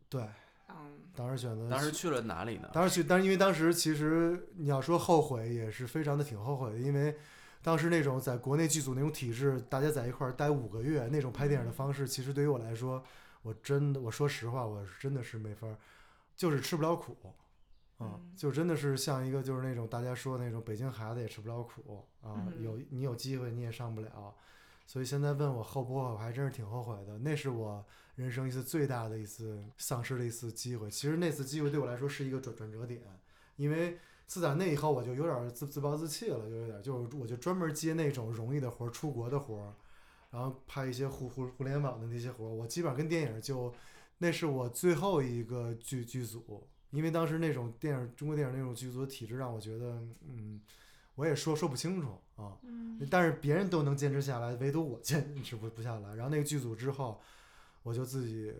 [0.09, 0.21] 对，
[0.69, 0.99] 嗯。
[1.15, 2.67] 当时选择当时去了哪里呢？
[2.73, 7.15] 当时去，但是因为当时其实你要说后悔，也是非常的挺后悔的，因为
[7.61, 13.03] 当时那种在国内剧组那种体制，大家在一块儿待五个月那种拍电影的方式，其实对于我来说，
[13.43, 15.77] 我真的我说实话，我是真的是没法儿，
[16.35, 17.15] 就是吃不了苦。
[17.99, 24.35] 啊、嗯就真的是像一个就是那种大家说的那种北京孩子也吃不了苦啊，嗯有你有机会你也上不了，
[24.85, 27.19] 所以现在问我后不后悔，我还真是挺后悔的。
[27.19, 30.89] 那是我人生一次最大的一次丧失的一次机会。
[30.89, 33.01] 其实那次机会对我来说是一个转转折点，
[33.55, 39.73] 因为自打那以后我就有点儿自自暴自弃了，就有点儿就是我就专门接那种容易的活儿，出国的活儿，
[40.31, 42.49] 然后拍一些互互互联网的那些活儿。
[42.49, 43.73] 我基本上跟电影就
[44.17, 50.61] 那是我最后一个剧剧组，因为当时那种电影中国电影那种剧组的体制让我觉得，嗯，
[51.15, 52.57] 我也说说不清楚啊。
[52.63, 56.15] 嗯但是别人都能坚持下来，唯独我坚持不不下来。
[56.15, 57.21] 然后那个剧组之后，
[57.81, 58.53] 我就自己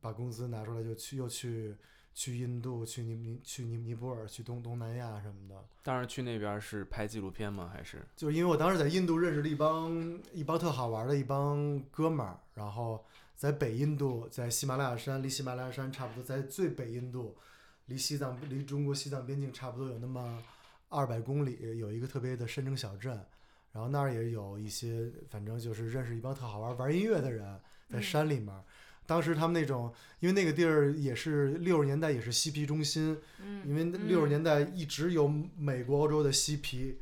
[0.00, 1.74] 把工资拿出来，就去又去
[2.12, 5.64] 去印度、去尼尼去尼尼泊尔、去东东南亚什么的。
[5.82, 7.70] 当时去那边是拍纪录片吗？
[7.72, 13.02] 还是就是因为我当时在印度认识了一帮一帮特好玩的一帮哥们儿，然后
[13.40, 17.38] 在北印度，在喜马拉雅山，离喜马拉雅山差不多，在最北印度，
[17.86, 20.42] 离西藏离中国西藏边境差不多有那么
[20.90, 23.18] 二百公里，有一个特别的山城小镇，
[23.72, 28.62] 然后那儿也有一些，反正就是认识一帮特好玩玩音乐的人，在嗯山里面儿。
[29.06, 35.26] 当时他们那种，因为那个地儿也是六十年代，也是嬉皮中心，嗯，因为嗯六十年代一直有
[35.56, 36.98] 美国、欧洲的嬉皮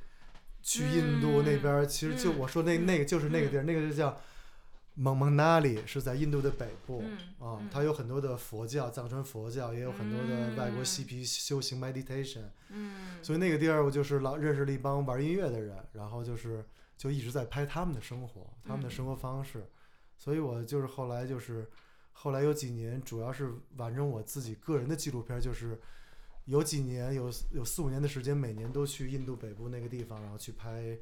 [0.62, 4.16] 去印度那边儿，其实就嗯我说那嗯那个就是那个地儿，那个就叫
[5.00, 16.64] 蒙蒙那里是在印度的北部、嗯啊嗯，它有很多的佛教，藏传佛教，也有很多的外国嗯嬉皮修行 meditation，、嗯，所以那个地儿我就是老认识了一帮玩音乐的人，然后就是
[16.96, 19.70] 就一直在拍他们的生活，他们的嗯生活方式，
[20.16, 21.70] 所以我就是后来就是
[22.12, 25.80] 后来有几年主要是完成我自己个人的纪录片，就是
[26.46, 30.98] 有几年有有四五年的时间，每年都去印度北部那个地方，然后去拍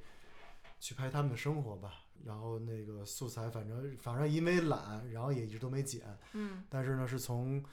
[0.78, 1.94] 去拍他们的生活吧。
[2.24, 6.02] 然后那个素材，反正反正因为懒，然后也一直都没剪。
[6.32, 7.64] 嗯但是呢，是从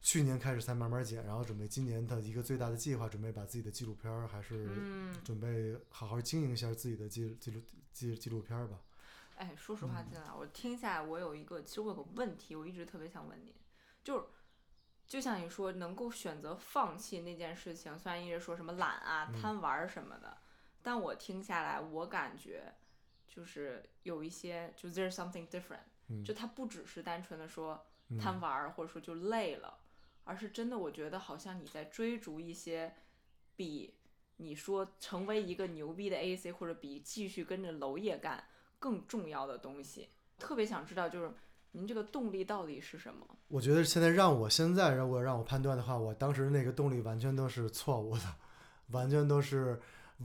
[0.00, 7.60] 去年开始才慢慢剪，然后准备今年的一个最大的计划，准备把自己的纪录片儿还是嗯，准备好好经营一下自己的纪纪录
[7.92, 8.80] 纪纪录片儿吧。
[9.36, 13.54] 哎，说实话，嗯真的，我听下来，我有一个，其实我有个问题，我一直特别想问你，
[14.04, 14.24] 就是，
[15.06, 20.36] 就像你说，能够选择放弃那件事情，虽然一直说什么懒啊、嗯贪玩儿什么的，
[20.82, 22.72] 但我听下来，我感觉
[23.34, 29.78] 就是有一些，就 there's something different，嗯就它不只是单纯的说嗯贪玩儿，或者说就累了，
[30.24, 32.92] 而是真的，我觉得好像你在追逐一些
[33.56, 33.94] 比
[34.36, 38.44] 你说成为一个牛逼的 AC，或者比继续跟着娄烨干
[38.78, 40.10] 更重要的东西。
[40.38, 41.32] 特别想知道，就是
[41.70, 43.26] 您这个动力到底是什么？
[43.48, 48.24] 我觉得现在让我现在如果让我判断的话，我当时那个动力完全都是错误的，
[48.88, 49.80] 完全都是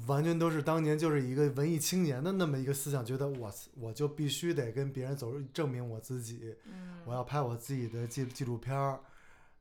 [0.08, 9.00] 完全都是当年就是一个文艺青年的那么一个思想，觉得我我就必须得跟别人走，证明我自己，嗯我要拍我自己的纪纪录片儿，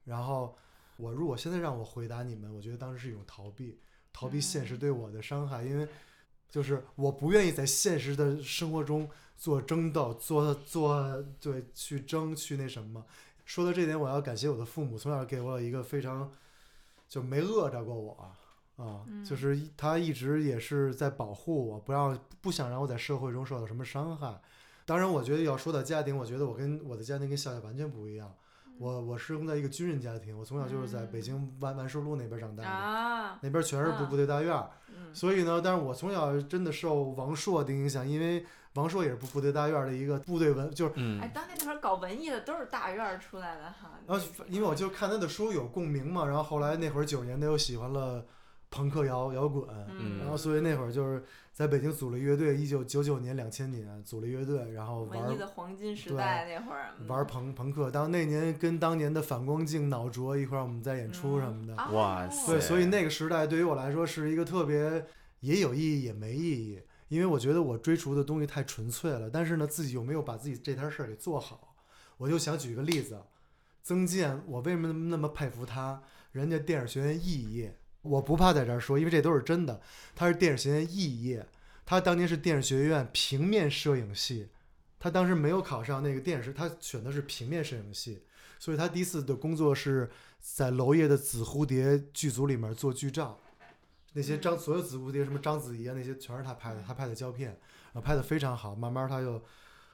[0.05, 0.55] 然后
[0.97, 3.79] 我如果现在让我回答你们，我觉得当时是一种逃避，
[4.13, 5.89] 逃避现实嗯对我的伤害，因为
[6.51, 9.09] 就是我不愿意在现实的生活中
[9.39, 13.05] 做争斗，做做对去争去那什么。
[13.45, 16.31] 说到这点，我要感谢我的父母，从小给我一个非常
[17.09, 18.33] 就没饿着过我
[18.77, 24.41] 啊，就是他一直也是在保护我，不让不想让我在社会中受到什么伤害。
[24.85, 28.33] 当然，我觉得要说到家庭，我觉得我跟我的家庭跟笑笑完全不一样。
[28.79, 34.63] 我我是生在一个军人家庭，我从小就是在北京万万寿路那边长大的，啊，那边全是部啊部队大院
[35.15, 43.99] 所以呢，但是我从小真的受王朔的影响，因为王朔也是部部队大院的一个部队文，就是嗯哎，当年那会儿搞文艺的都是大院儿出来的哈。
[44.07, 48.27] 然后因为我就看他的书有共鸣嘛，然后后来那会儿九十年代又喜欢了
[48.71, 57.07] 朋克摇摇滚，嗯，然后所以那会儿就是在北京组了乐队，一九九九年两千年组了乐队，然后玩文艺的黄金时对代那会儿，嗯。
[57.07, 65.07] 玩朋朋克，当那年跟当年的反光镜、脑浊一块儿我们在演出什么的，啊哇塞对，所以那个时代对于我来说是一个特别
[65.41, 71.75] 也有意义也没意义，因为我觉得我追逐的东西太纯粹了，但是呢，自己又没有把自己这摊事儿给做好。
[72.19, 73.23] 我就想举个例子，
[73.83, 76.03] 曾健，我为什么那么佩服他？
[76.33, 79.81] 人家电影学院肄业，我不怕在这儿说，因为这都是真的。
[80.15, 81.47] 他是电影学院肄业，
[81.85, 84.49] 他当年是电影学院平面摄影系，
[84.99, 88.23] 他当时没有考上那个电视，他选的是平面摄影系，
[88.59, 93.39] 所以他第一次的工作是在娄烨的《紫蝴蝶》剧组里面做剧照。
[94.13, 97.51] 那些张所有紫蝴蝶什么章子怡啊那些全是他拍的，他拍的胶片，
[97.93, 98.75] 然后拍的非常好。
[98.75, 99.43] 慢慢他又，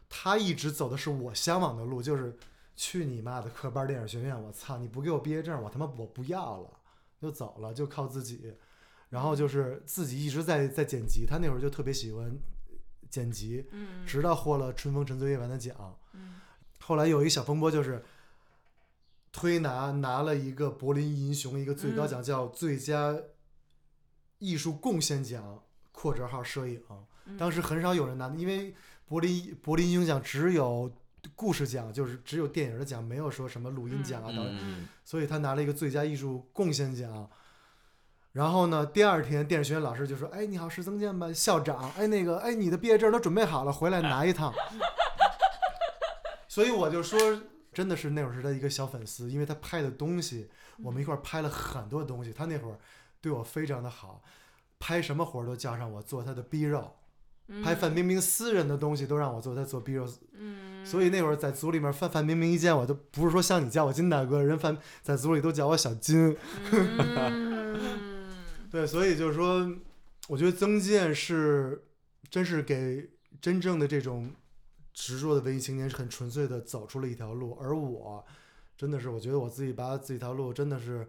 [0.09, 2.37] 他一直走的是我向往的路，就是
[2.77, 4.41] 去你妈的科班电影学院！
[4.41, 6.71] 我操，你不给我毕业证，我他妈我不要了，
[7.23, 8.53] 就走了，就靠自己。
[9.09, 12.37] 然后就是自己一直在在剪辑，他那会儿就特别喜欢
[13.09, 15.97] 剪辑，嗯，直到获了春风沉醉夜晚的奖。
[16.15, 16.41] 嗯
[16.81, 18.05] 后来有一个小风波，就是
[19.31, 23.17] 推拿拿了一个柏林银熊一个最高嗯奖，叫最佳
[24.39, 26.83] 艺术贡献奖（括折号摄影）。
[27.27, 28.75] 嗯当时很少有人拿，因为
[29.07, 30.91] 柏林柏林银熊奖只有
[31.35, 37.31] 故事奖，就是只有电影的奖，没有说什么录音奖啊导演，嗯所以他拿了一个最佳艺术贡献奖。
[38.33, 41.31] 然后呢，第二天电影学院老师就说：“哎，你好，是曾健吧？
[41.33, 44.53] 校长，哎，那个，哎，你的毕业证都准备好了，回来拿一趟。”
[46.49, 47.19] 所以我就说，
[47.75, 50.49] 真的是那会儿是他一个小粉丝，因为他拍的东西，
[50.83, 52.33] 我们一块儿拍了很多东西。
[52.33, 52.79] 他那会儿
[53.21, 54.23] 对我非常的好，
[54.79, 56.97] 拍什么活儿都叫上我做他的 B 肉，
[57.63, 60.09] 拍范冰冰私人的东西都让我做，他做 B 肉。
[60.39, 66.37] 嗯，所以那会儿在组里面，范范冰冰一见我都不是说像你叫我金大哥，人范在组里都叫我小金。
[66.73, 67.81] 嗯
[68.71, 69.71] 对，所以就是说，
[70.29, 71.85] 我觉得曾健是
[72.31, 74.31] 真是给真正的这种
[74.95, 78.25] 执着的文艺青年是很纯粹的走出了一条路，而我
[78.77, 81.07] 真的是我觉得我自己把自己条路真的是，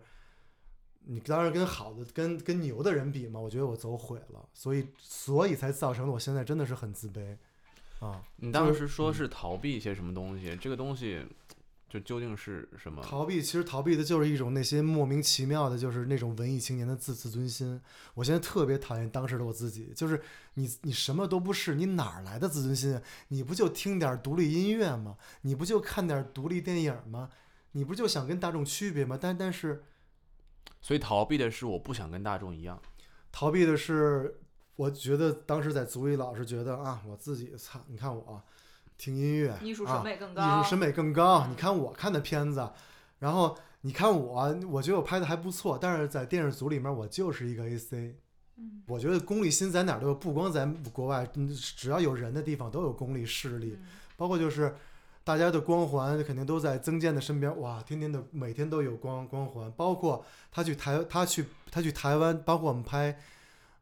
[1.05, 7.35] 你当然跟好的跟跟牛的人比嘛，我觉得我走毁了，所以所以才造成了我现在真的是很自卑
[7.99, 8.23] 啊。
[8.37, 11.25] 你当时说是逃避一些什么东西，这个东西
[11.89, 13.03] 就究竟是什么？
[13.03, 17.79] 逃避其实逃避的就是一种那些莫名其妙的，就是那种文艺青年的自自尊心。
[18.15, 20.21] 我现在特别讨厌当时的我自己，就是
[20.55, 23.01] 你你什么都不是，你哪儿来的自尊心啊？
[23.27, 25.17] 你不就听点独立音乐吗？
[25.41, 27.29] 你不就看点独立电影吗？
[27.73, 29.17] 你不就想跟大众区别吗？
[29.21, 29.83] 但但是
[30.83, 32.79] 所以逃避的是我不想跟大众一样。
[33.31, 34.39] 逃避的是，
[34.75, 38.39] 我觉得当时在组里老是觉得啊，我自己操，你看我
[38.97, 41.39] 听音乐，艺术啊审美更高，艺术审美更高。
[41.47, 42.69] 嗯你看我看的片子，
[43.19, 48.17] 然后你看我，我觉得我拍的还不错，但是在电视组里面我就是一个 AC。
[48.57, 54.75] 嗯我觉得功利心在哪儿都有，不光在国外，嗯只要有人的地方都有功利势力，嗯包括就是
[55.23, 63.17] 大家的光环肯定都在曾健的身边，哇，天天的每天都有光光环，包括他去台他去他去台湾，包括我们拍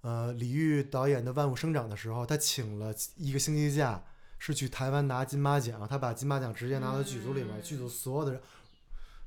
[0.02, 4.04] 呃李玉导演的《万物生长》的时候，他请了一个星期假，
[4.38, 8.42] 是去台湾拿金马奖，他把金马奖直接拿到剧组里面，剧组所有的人，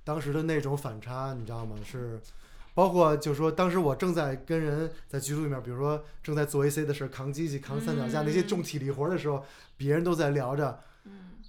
[0.05, 1.77] 当时的那种反差，你知道吗？
[1.85, 2.21] 是。
[2.75, 9.45] 包括就是说，当时我正在跟人在剧组里面，比如说正在做 AC 的事，扛机器、扛三脚架、那些重体力活的时候，
[9.77, 10.81] 别人都在聊着，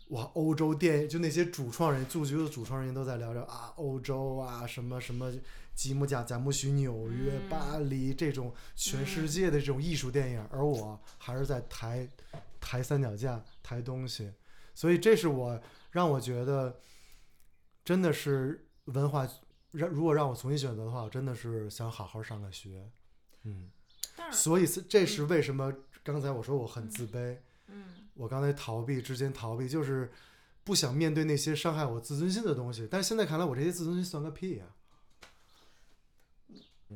[0.09, 5.33] 哇，欧洲电影就那些主创人，驻局的主创人员都在聊着啊，欧洲啊，什么什么
[5.73, 12.07] 吉姆贾贾木许、纽约、嗯巴黎这种全世界的这种艺术电影，而我还是在抬
[12.59, 14.31] 抬三脚架、抬东西，
[14.75, 15.59] 所以这是我
[15.91, 16.79] 让我觉得
[17.83, 19.27] 真的是文化。
[19.71, 22.89] 让如果让我重新选择的话，我真的是想好好上个学，
[23.43, 23.69] 嗯，
[24.31, 27.37] 所以是这是为什么刚才我说我很自卑。
[27.67, 30.11] 嗯我刚才逃避之间逃避，就是
[30.63, 32.87] 不想面对那些伤害我自尊心的东西。
[32.89, 34.65] 但是现在看来，我这些自尊心算个屁呀、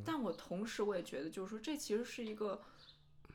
[0.06, 2.62] 但我同时我也觉得，就是说，这其实是一个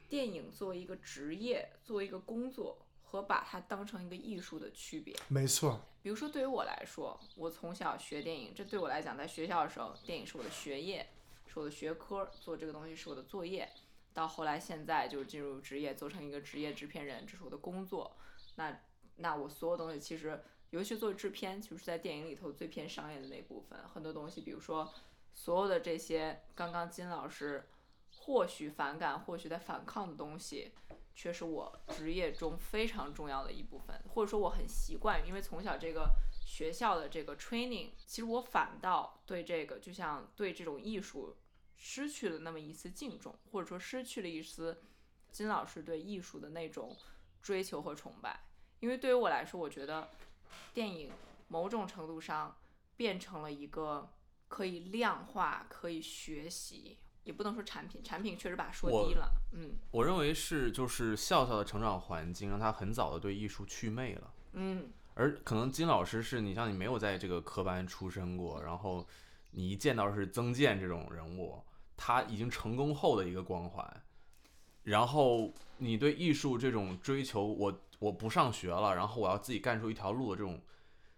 [0.09, 5.15] 电影作为一个职业，作为一个工作，和把它当成一个艺术的区别。
[5.29, 11.07] 没错，比如说，对于我来说，我从小学电影，这对我来讲，在学校的时候，电影是我的学业，
[11.47, 13.69] 是我的学科，做这个东西是我的作业。
[14.15, 18.17] 到后来，现在就是进入职业，做成一个职业制片人，这是我的工作。
[18.55, 18.81] 那
[19.17, 24.89] 那我所有东西其实，尤其做制片，就是在电影里头最偏商业的那部分，很多东西，比如说
[25.33, 27.69] 所有的这些刚刚金老师
[28.11, 30.73] 或许反感，或许在反抗的东西，
[31.15, 36.15] 却是我职业中非常重要的一部分，或者说我很习惯，因为从小这个
[36.47, 41.37] 学校的这个 training，其实我反倒对这个就像对这种艺术
[41.87, 44.83] 失去了那么一丝敬重，或者说失去了一丝
[45.31, 46.97] 金老师对艺术的那种
[47.43, 48.41] 追求和崇拜。
[48.81, 50.09] 因为对于我来说，我觉得
[50.73, 51.13] 电影
[51.49, 52.57] 某种程度上
[52.97, 54.11] 变成了一个
[54.49, 64.33] 可以量化、可以学习，也不能说产品，产品确实把它说低了，嗯我认为是就是笑笑的成长环境让他很早的对艺术祛魅了。
[64.55, 69.07] 嗯而可能金老师是你像你没有在这个科班出身过，然后
[69.51, 71.63] 你一见到是曾健这种人物，
[71.97, 74.03] 他已经成功后的一个光环，
[74.83, 80.61] 然后你对艺术这种追求，我我不上学了，然后我要自己干出一条路的这种，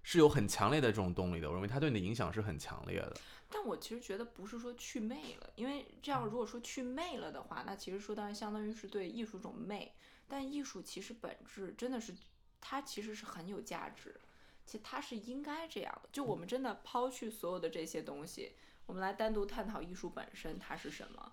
[0.02, 1.48] 是有很强烈的这种动力的。
[1.48, 3.16] 我认为他对你的影响是很强烈的。
[3.48, 9.94] 但我其实觉得不是说去魅了，因为这样如果说去魅了的话，那其实说当然相当于是对艺术种魅，
[10.26, 12.14] 但艺术其实本质真的是
[12.60, 14.20] 它其实是很有价值，
[14.64, 16.08] 其实它是应该这样的。
[16.12, 18.52] 就我们真的抛去所有的这些东西，
[18.86, 21.32] 我们来单独探讨艺术本身它是什么。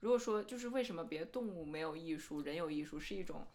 [0.00, 3.46] 如果说就是为什么别的动物没有艺术，人有艺术，是一种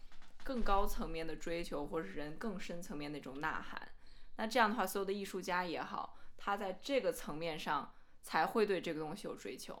[0.44, 3.88] 更高层面的追求，或者是人更深层面的一种呐喊。
[4.36, 9.74] 那这样的话，所有的艺术家也好，他在这个层面上才会对这个东西有追求。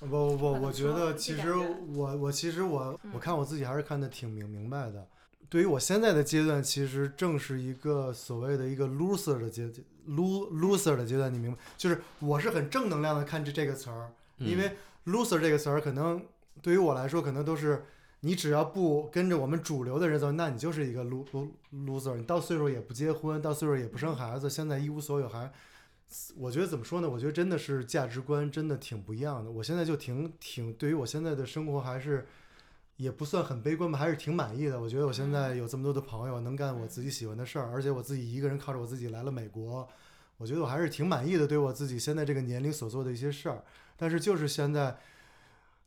[0.00, 5.06] 不不不，我觉得其实我我其实我我嗯看我自己还是看的挺明明白的。
[5.50, 9.68] 对于我现在的阶段，其实正是一个所谓的一个 loser 的阶
[10.08, 11.58] lo loser 的阶段，你明白？
[11.76, 16.24] 就是我是很正能量的看这这个词儿，因为 loser 这个词儿可能
[16.62, 17.84] 对于我来说，可能都是
[18.20, 22.16] 你只要不跟着我们主流的人走，那你就是一个 lo lo loser。
[22.16, 25.52] 你到岁数也不结婚，到岁数也不生孩子，现在一无所有还。
[26.36, 27.08] 我觉得怎么说呢？
[27.10, 29.50] 我觉得真的是价值观真的挺不一样的。
[29.50, 32.26] 我现在就挺挺对于我现在的生活还是
[33.00, 34.78] 也不算很悲观吧，还是挺满意的。
[34.78, 39.88] 我觉得我现在有这么多的朋友，能干我自己喜欢的事儿，而且我自己一个人靠着我自己来了美国，
[40.36, 43.64] 我觉得我还是挺满意的，对我自己现在这个年龄所做的一些事儿。
[43.96, 44.98] 但是就是现在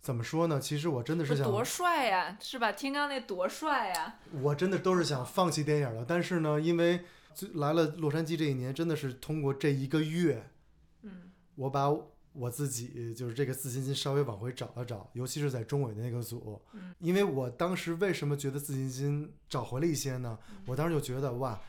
[0.01, 0.59] 怎么说呢？
[0.59, 2.71] 其实我真的是想，多帅呀，是吧？
[2.71, 4.15] 听刚那多帅呀！
[4.41, 6.03] 我真的都是想放弃电影了。
[6.07, 7.05] 但是呢，因为
[7.53, 10.49] 来了洛杉矶这一年，真的是通过这一个月，
[11.03, 11.87] 嗯我把
[12.33, 20.37] 我自己就是这个自信心稍微往回找了找，尤其是在中委的那个组，嗯因为我当时为什么觉得自信心找回了一些呢？
[20.49, 21.59] 嗯我当时就觉得哇，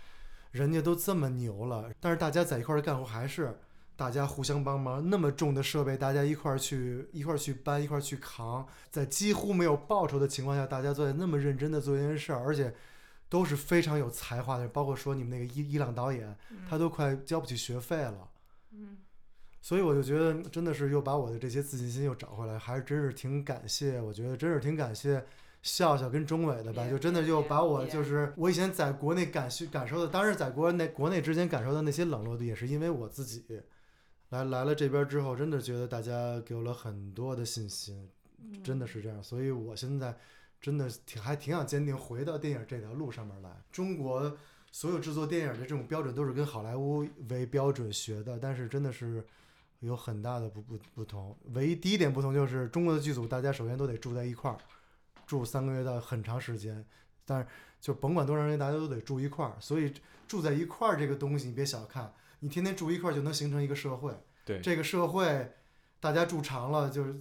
[0.51, 3.59] 人家都这么牛了，但是大家在一块儿干活还是
[3.97, 12.75] 大家互相帮忙，那么重的设备大家一块儿去一块儿去搬一块儿去扛，在几乎没有报酬的情况下，大家做那么认真的做一件事儿，而且
[13.29, 16.37] 都是非常有才华的人，包括说你们那个伊伊朗导演，
[16.69, 18.29] 他都快交不起学费了。
[18.73, 18.97] 嗯
[19.65, 23.99] 所以我就觉得真的是又把我的这些自信心又找回来，还是真是挺感谢。
[23.99, 25.25] 我觉得真是挺感谢
[25.63, 33.43] 笑笑跟钟伟的吧，就真的别别就把我就是我以前在国内感受感受的，当然在国内国内之间感受到那些冷落的，也是因为我自己
[34.29, 38.07] 来来了这边之后，真的觉得大家给我了很多的信心，
[38.43, 39.23] 嗯真的是这样。
[39.23, 40.15] 所以我现在
[40.61, 43.51] 真的挺还挺想坚定回到电影这条路上面来。
[43.73, 44.37] 中国
[44.71, 49.25] 所有制作电影的这种标准都是跟好莱坞为标准学的，但是真的是
[49.87, 51.37] 有很大的不不不同。
[51.53, 54.57] 唯一第一点不同就是中国的剧组，大家首先都得住在一块儿，
[55.27, 56.85] 住三个月到很长时间，
[57.25, 57.47] 但是
[57.81, 59.55] 就甭管多长时间，大家都得住一块儿。
[59.61, 59.93] 所以
[60.27, 64.13] 住在一块儿这个东西，你别小看，你天天住一块儿就能形成一个社会。
[64.45, 65.53] 对这个社会，
[66.01, 67.15] 大家住长了，就是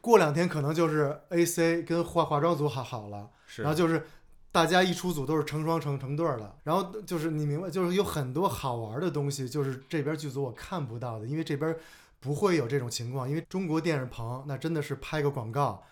[0.00, 3.30] 过两天可能就是 A C 跟化化妆组好好了。
[3.46, 4.06] 是然后就是
[4.52, 11.76] 大家一出组都是成双成成对儿的，然后就是你明白，就是有很多好玩的东西，就是这边剧组我看不到的，因为这边
[12.20, 15.82] 不会有这种情况，因为中国电影棚那真的是拍个广告。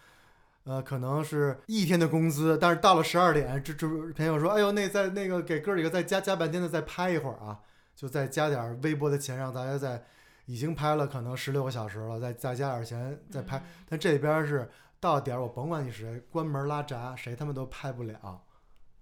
[0.64, 7.58] 呃，可能是一天的工资，但是到了十二点，这这朋友说，哎呦，那再那个给哥几个再加加半天的，再拍一会儿啊，
[7.96, 10.04] 就再加点儿微薄的钱，让大家再
[10.44, 13.56] 已经拍了可能十六个小时了，再再加点儿钱再拍。
[13.56, 14.68] 嗯但这边是
[15.00, 18.42] 到点儿，我甭管你是谁，关门拉闸，谁他妈都拍不了。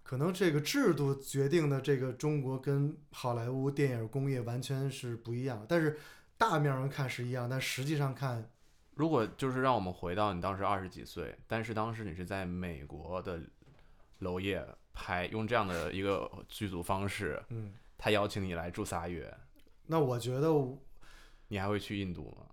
[0.04, 5.98] 可能这个制度决定的这个中国跟好莱坞电影工业完全是不一样，但是
[6.38, 8.48] 大面上看是一样，但实际上看，
[8.94, 13.40] 如果就是让我们回到你当时二十几岁，但是当时你是在美国的
[14.20, 19.34] 娄烨拍，用这样的一个剧组方式，嗯，他邀请你来住仨月，
[19.86, 20.48] 那我觉得
[21.48, 22.46] 你还会去印度吗？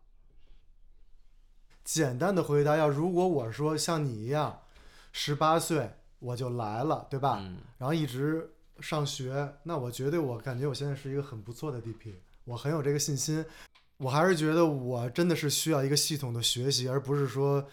[1.83, 4.61] 简单的回答要，如果我说像你一样，
[5.11, 7.37] 十八岁我就来了，对吧？
[7.41, 12.15] 嗯，然后一直上学，那我绝对我感觉我现在是一个很不错的 DP，
[12.45, 13.45] 我很有这个信心。
[13.97, 17.65] 我还是觉得我真的是需要一个系统的学习，而不是说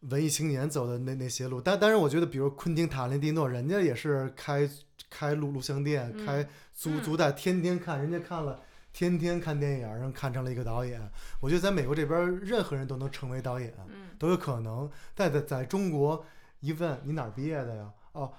[0.00, 1.60] 文艺青年走的那那些路。
[1.60, 4.68] 但但是我觉得，比如昆汀塔伦蒂诺，人家也是开
[5.10, 8.60] 开录录像店，嗯开租嗯租带，天天看，人家看了。
[8.92, 10.98] 天天看电影，然后看成了一个导演。
[11.38, 13.74] 我觉得在美国这边，任何人都能成为导演。
[13.88, 14.90] 嗯都有可能。
[15.14, 16.24] 但在在中国，
[16.60, 17.90] 一问你哪儿毕业的呀？
[18.12, 18.32] 哦，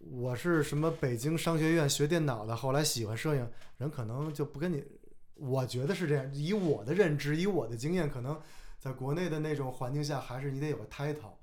[0.00, 3.48] 我是什么北京商学院学电脑的，后来喜欢摄影，
[3.78, 4.82] 人可能就不跟你。
[5.34, 8.40] 我觉得是这样，以我的认知，以我的经验，可能
[8.78, 11.34] 在国内的那种环境下，还是你得有个 title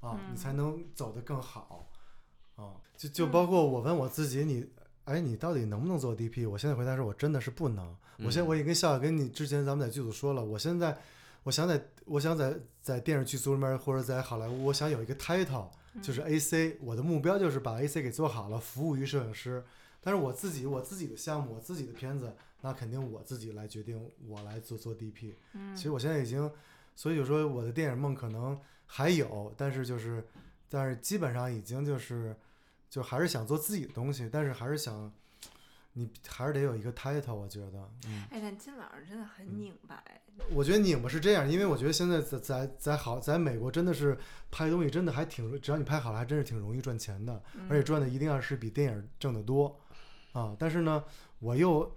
[0.00, 1.88] 啊，你才能走得更好
[2.56, 2.76] 啊。
[2.96, 4.68] 就就包括我问我自己，你。
[5.04, 6.46] 哎，你到底能不能做 DP？
[6.46, 7.96] 我现在回答说，我真的是不能。
[8.18, 10.94] 我现在我也跟笑笑跟你之前咱们在剧组说了，我现在
[11.44, 15.70] 我想在我想在在电视剧组里面或者在好莱坞，我想有一个 title，
[16.02, 19.64] 就是 AC，我的目标就是把 AC 给做好了，服务于摄影师。
[20.02, 25.34] 但是我自己我自己的项目，我自己的片子，那肯定我自己来决定，我来做做 DP。
[25.54, 26.50] 嗯其实我现在已经，
[26.94, 30.26] 所以就说我的电影梦可能还有，但是就是，
[30.68, 32.34] 但是基本上已经就是，
[32.90, 35.12] 就还是想做自己的东西，但是还是想，
[35.92, 38.24] 你还是得有一个 title，我觉得，嗯。
[38.30, 44.18] 哎，但金老师真的很拧巴哎，我觉得拧巴是这样，因为我觉得现在在在在好在美国真的是
[44.50, 49.78] 拍东西真的还挺，只要你拍好了，还真是挺容易赚钱的，而且赚的一定要是比电影挣得多
[50.32, 50.56] 啊。
[50.58, 51.04] 但是呢，
[51.40, 51.94] 我又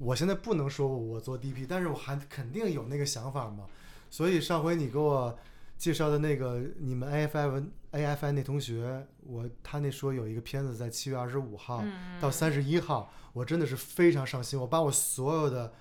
[0.00, 3.66] 我现在不能说我做 DP，但是我还肯定有那个想法嘛。
[4.08, 5.38] 所以上回你给我
[5.76, 15.74] 介绍的那个你们 AFI 文 AFI 那同学，我他那说有一个片子在七月二十五号嗯到三十一号，我真的是非常上心，我把我所有的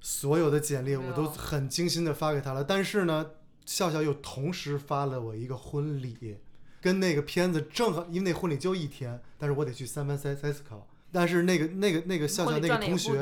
[0.00, 2.64] 所有的简历我都很精心的发给他了。
[2.64, 3.30] 但是呢，
[3.64, 6.38] 笑笑又同时发了我一个婚礼，
[6.80, 13.12] 跟那个片子正好，因为那婚礼就一天，但是我得去三藩 Cisco，但是那个那个那个笑笑那个同学，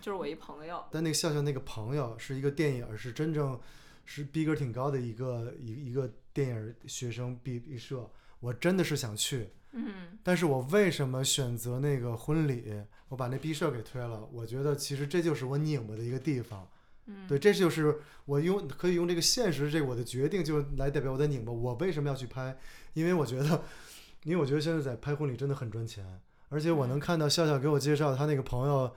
[0.00, 3.60] 就是我一朋友，但那个笑笑那个朋友是一个电影，是真正
[4.04, 9.50] 是逼格挺高的一个一一个电影学生毕毕设，我真的是想去。
[9.76, 12.72] 嗯但是我为什么选择那个婚礼？
[13.08, 14.26] 我把那毕设给推了。
[14.32, 16.68] 我觉得其实这就是我拧巴的一个地方。
[17.06, 21.52] 嗯，对，这就是我用可以用这个现实这个我的决定就来代表我的拧巴。
[21.52, 22.56] 我为什么要去拍？
[22.94, 23.62] 因为我觉得，
[24.22, 26.02] 因为我觉得现在在拍婚礼真的很赚钱，
[26.54, 28.90] 而且我能嗯看到笑笑给我介绍他那个朋友。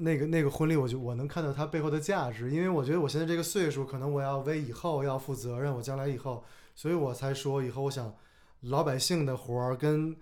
[0.00, 6.44] 那个那个婚礼，我就我能看到他背后的价值，因为我觉得我现在这个岁数，可能我要为以后要负责任，我将来以后，
[6.76, 8.14] 所以我才说以后我想
[8.60, 10.14] 老百姓的活儿跟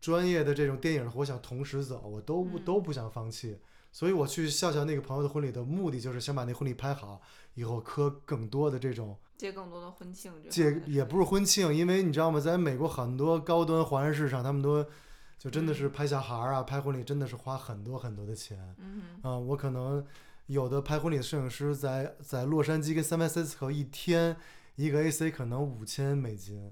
[0.00, 3.58] 专业的这种电影的，我想同时走，我都都不想放弃。
[3.92, 7.20] 所以我去笑笑那个朋友的婚礼的目的，就是想把那婚礼拍好，
[7.54, 14.84] 以后磕更多的这种接更多的婚庆这这方面的也不是婚庆，因为你知道吗，在美国很多高端华人市场，他们都
[15.40, 20.06] 就真的是嗯拍小孩儿啊，拍婚礼真的是花很多很多的钱嗯啊、我可能
[20.46, 24.36] 有的拍婚礼的摄影师在在洛杉矶跟 San Francisco 一天
[24.76, 26.70] 一个 AC 可能五千美金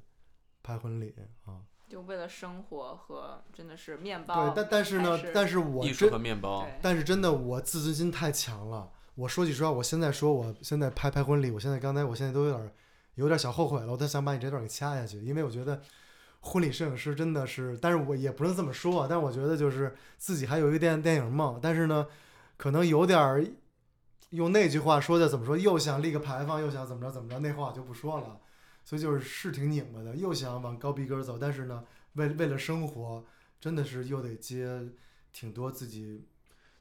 [0.62, 1.14] 拍婚礼
[1.45, 1.47] 啊。
[1.47, 8.91] 哼，就为了生活和真的是面包对，，但但是呢还，但是我艺术和面包，但是真的，我自尊心太强了。
[9.14, 12.71] 我说句实话，我现在说我现在拍拍婚礼，我现在刚才我现在都有点儿
[13.14, 15.81] 有点儿小后悔了，我都想把你这段给掐下去，因为我觉得
[16.41, 22.07] 婚礼摄影师真的是，但是我也不能这么说啊，但是我觉得就是自己还有一个电电影梦，但是呢，
[22.57, 23.45] 可能有点儿
[24.30, 28.41] 用那句话说的怎么说，又想立个牌坊，又想怎么着怎么着，那话我就不说了。
[28.84, 31.84] 所以就是是挺拧巴的，又想往高逼格走，但是呢，
[32.14, 33.24] 为为了生活，
[33.61, 34.89] 真的是又得接
[35.32, 36.24] 挺多自己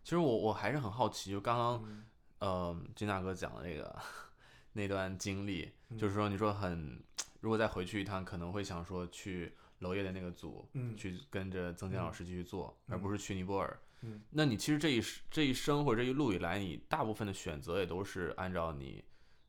[0.04, 2.04] 其实我我还是很好奇，就刚刚嗯。
[2.40, 3.94] 呃金大哥讲的那个
[4.74, 5.98] 那段经历，嗯。
[5.98, 6.98] 就是说你说很，
[7.40, 10.96] 如果再回去一趟，可能会想说去娄烨的那个组，嗯。
[10.98, 12.94] 去跟着曾健老嗯师继续做，嗯。
[12.94, 13.80] 而不是去尼泊尔。
[14.02, 14.22] 嗯。
[14.32, 19.04] 那你其实这一生这一生或者这一路以来，你大部分的选择也都是按照你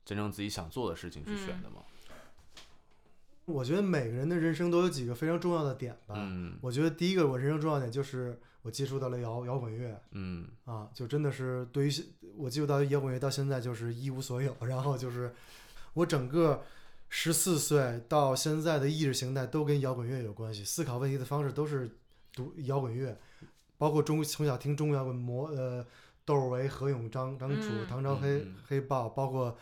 [0.04, 1.82] 真正自己想做的事情去选嗯的吗？
[3.44, 6.14] 我觉得每个人的人生都有几个非常重要的点吧。
[6.18, 6.58] 嗯。
[6.60, 9.98] 我觉得第一个我人生重要点就是我接触到了摇摇滚乐。
[10.10, 10.46] 嗯。
[10.64, 12.04] 啊，就真的是对于现
[12.36, 15.34] 我接触到摇滚乐到现在就是一无所有，然后就是
[15.94, 16.62] 我整个
[17.08, 21.90] 十四岁到现在的意识形态都跟摇滚乐有关系，思考问题的方式都是
[22.32, 23.18] 读摇滚乐，
[23.78, 25.84] 包括中从小听中国摇滚魔呃
[26.24, 29.56] 窦唯、何勇、张张楚、嗯唐朝黑、黑豹，包括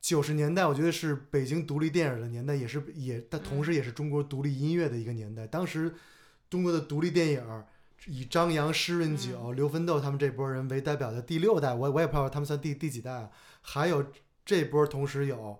[0.00, 5.46] 九十年代，我觉得是北京独立电影的年代，也是也，但同时也是中国独立音乐的一个年代。
[5.46, 5.94] 当时
[6.48, 7.64] 中国的独立电影
[8.06, 13.30] 以张扬、施润九、刘奋斗他们这波人为代表的第六代，我我也不知道他们算第第几代啊。
[13.60, 14.04] 还有
[14.44, 15.56] 这波同时有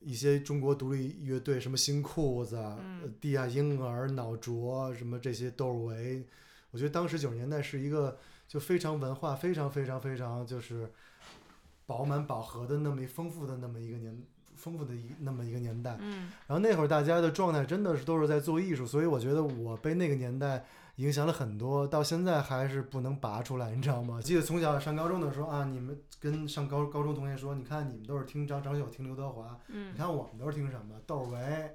[0.00, 2.62] 一些中国独立乐队，什么新裤子、
[3.20, 6.24] 地下婴儿、脑浊，什么这些窦儿唯。
[6.70, 10.90] 我觉得当时九十年代是一个就非常文化非常非常非常就是
[11.86, 14.22] 饱满饱和的那么一丰富的那么一个年
[14.54, 15.96] 丰富的一那么一个年代。
[16.00, 20.64] 嗯然后那会儿大家的状态真的是都是在做艺术，所以我觉得我被那个年代
[20.98, 24.20] 影响了很多，到现在还是不能拔出来，你知道吗？
[24.20, 31.70] 记得从小上高中的时候啊，你们跟上高高中同学说，你看你们都是听张张学友、听刘德华，嗯你看我们都是听什么窦唯，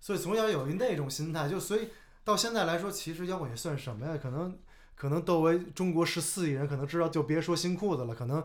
[0.00, 1.90] 所以从小有一那种心态，就所以
[2.24, 4.18] 到现在来说，其实摇滚也算什么呀？
[4.20, 4.58] 可能
[4.94, 8.42] 可能窦唯中国十四亿人可能知道，就别说新裤子了，可能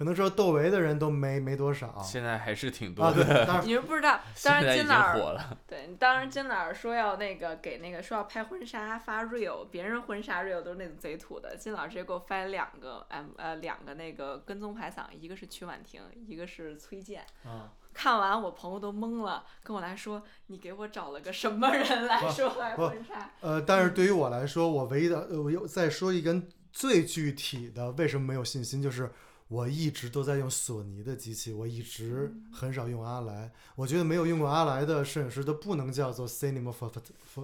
[0.00, 5.58] 可能说窦唯的人都没没多少现在还是挺多的，，你们不知道， 当然金老师火了。
[5.66, 17.22] 对，当然金老师说要那个给那个说要拍婚纱发 real，别人婚纱 real 都是那种贼土的，金老师直接给我发了两个 M 呃两个那个跟踪排嗓，一个是曲婉婷，一个是崔健。
[17.44, 17.70] 啊。
[17.92, 23.30] 看完我朋友都懵了，跟我来说你给我找了个什么人 来说拍婚纱？
[23.40, 29.10] 呃，但是对于我来说，我唯一的，呃，我又再说一根最具体的，为什么没有信心，就是
[29.50, 33.50] 我一直都在用索尼的机器，我一直很少用阿莱。
[33.74, 36.92] 我觉得没有用过阿莱的摄影师都不能叫做 cinema phot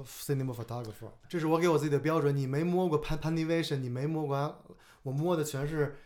[0.07, 2.35] cinema photographer，这是我给我自己的标准。
[2.35, 4.65] 你没摸过 Pan Panavision，你没摸过，
[5.03, 5.97] 我摸的全是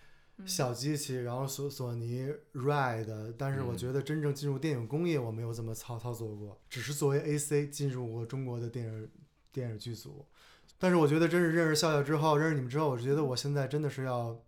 [0.46, 9.10] 小机器，然后索索尼 Red，但是我嗯觉得真正进入电影工业，我没有这么操操作过，只是作为 AC 进入过中国的电影
[9.52, 10.24] 电影剧组。
[10.78, 14.40] 但是我觉得真是认识笑笑之后，认识你们之后，我觉得我现在真的是要，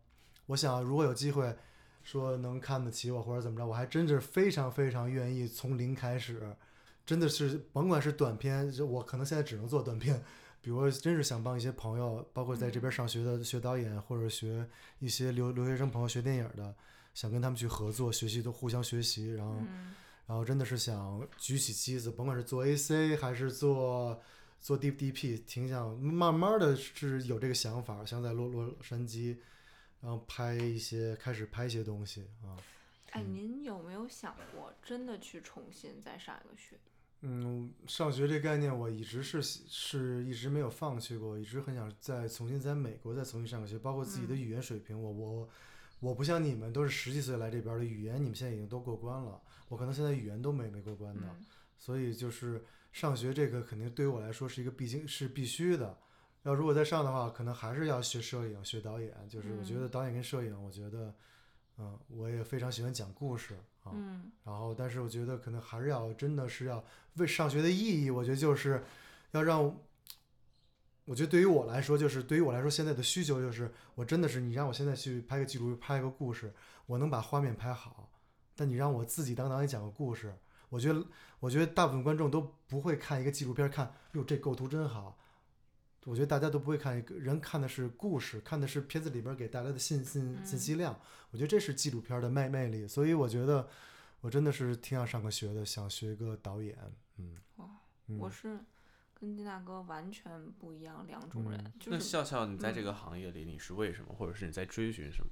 [0.46, 1.54] 我想如果有机会
[2.02, 6.54] 说能看得起我或者怎么着，我还真是非常非常愿意从零开始，
[7.04, 10.22] 真的是甭管是短片，就我可能现在只能做短片。
[10.60, 14.66] 比如真是想帮一些朋友，包括在这边上学的学导演或者学
[15.00, 16.74] 一些留留学生朋友学电影的，
[17.14, 19.94] 想跟他们去合作学习，都互相学习，然后嗯。
[20.24, 24.18] 然后真的是想举起机子，甭管是做 AC 还是做
[24.60, 29.36] 做 D DP，挺想慢慢的是有这个想法，想在洛洛杉矶，
[30.02, 32.60] 然后拍一些开始拍一些东西啊。
[33.12, 36.76] 哎，您有没有想过真的去重新再上一个学？
[37.20, 45.48] 嗯，上学这概念我一直是是一直没有放弃过，一直很想再重新在美国再重新上个学，包括自己的嗯语言水平，我我
[46.00, 51.22] 我不像你们都是十几岁来这边的，语言你们现在已经都过关了，我可能现在语言都没没过关的。
[51.26, 51.46] 嗯
[51.78, 55.98] 所以就是上学这个肯定对于我来说是一个必经是必须的。
[56.42, 59.14] 要如果再上的话，可能还是要学摄影、学导演。
[59.28, 61.14] 就是我觉得嗯导演跟摄影，我觉得，
[61.78, 63.92] 嗯，我也非常喜欢讲故事啊。
[63.94, 66.84] 嗯然后，但是我觉得可能还是要真的是要
[67.14, 68.82] 为上学的意义，我觉得就是
[69.30, 69.62] 要让
[71.04, 76.52] 我觉得对于我来说，就是对于我来说，现在的需求就是，我真的是你让我现在去拍个纪录，拍个故事，
[76.86, 78.10] 我能把画面拍好，
[78.56, 80.34] 但你让我自己当导演讲个故事，
[80.68, 81.04] 我觉得，
[81.38, 85.16] 我觉得大部分观众都不会看一个纪录片，看哟这构图真好。
[86.04, 90.98] 我觉得大家都不会看一个人看的是故事，看的是片子里边给带来的信信信息量。
[91.30, 93.68] 我觉得这是纪录片的魅魅力，所以我觉得
[94.20, 96.76] 我真的是挺想上个学的，想学个导演。
[97.18, 97.66] 嗯，哇
[98.08, 98.58] 嗯我是
[99.14, 105.30] 跟金大哥完全不一样两种人，嗯就是那笑笑，你在这嗯个行业里，你是为什么，或者是你在追寻什么？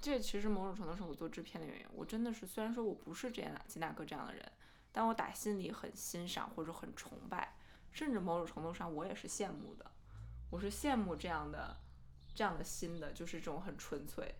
[0.00, 1.86] 这其实某种程度上我做制片的原因。
[1.92, 4.42] 我真的是虽然说我不是这样金大哥这样的人，
[4.92, 7.56] 但我打心里很欣赏或者很崇拜，
[7.92, 9.84] 甚至某种程度上我也是羡慕的。
[10.50, 11.76] 我是羡慕这样的
[12.34, 14.34] 这样的心的，就是这种很纯粹。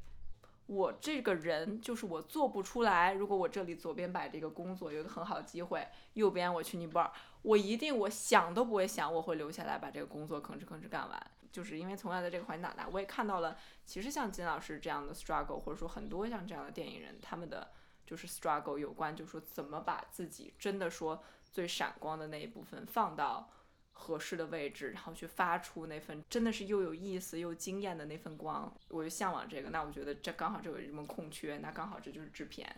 [0.66, 3.14] 我这个人就是我做不出来。
[3.14, 7.10] 如果我这里左边摆着一个工作有一个很好的机会，右边我去尼泊尔，
[7.42, 11.30] 我一定我想都不会想我会留下来把这个工作吭哧吭哧干完。
[11.50, 17.70] 就是因为从小在这个环境长大，我也看到了，其实像金老师这样的 struggle，或者说很多像这样的电影人，他们的
[18.08, 23.50] 就是 struggle 有关，就是说怎么把自己真的说最闪光的那一部分放到
[23.92, 29.68] 合适的位置，然后去发出那份真的是又有意思又惊艳的那份光，我就向往这个。
[29.68, 32.74] 那我觉得这刚好这有一门空缺，那刚好这就是制片，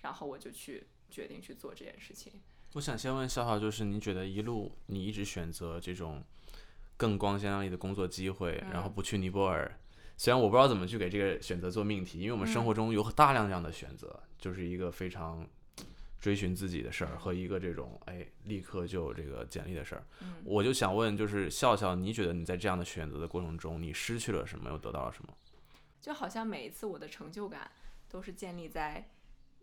[0.00, 2.32] 然后我就去决定去做这件事情。
[2.72, 6.24] 我想先问笑笑，就是你觉得一路你一直选择这种
[6.96, 9.78] 更光鲜亮丽的工作机会，然后嗯不去尼泊尔，
[10.22, 15.44] 虽然我不知道怎么去给这个选择做命题，因为我们生活中有大量这样的选择，就是一个非常
[16.20, 20.06] 追寻自己的事儿和一个这种哎立刻就有这个简历的事儿。
[20.20, 25.34] 嗯，我就想问，就是笑笑，你觉得你在这样的选择的过程中，你失去了什么，又得到了什么？
[26.00, 27.68] 就好像每一次我的成就感
[28.08, 29.10] 都是建立在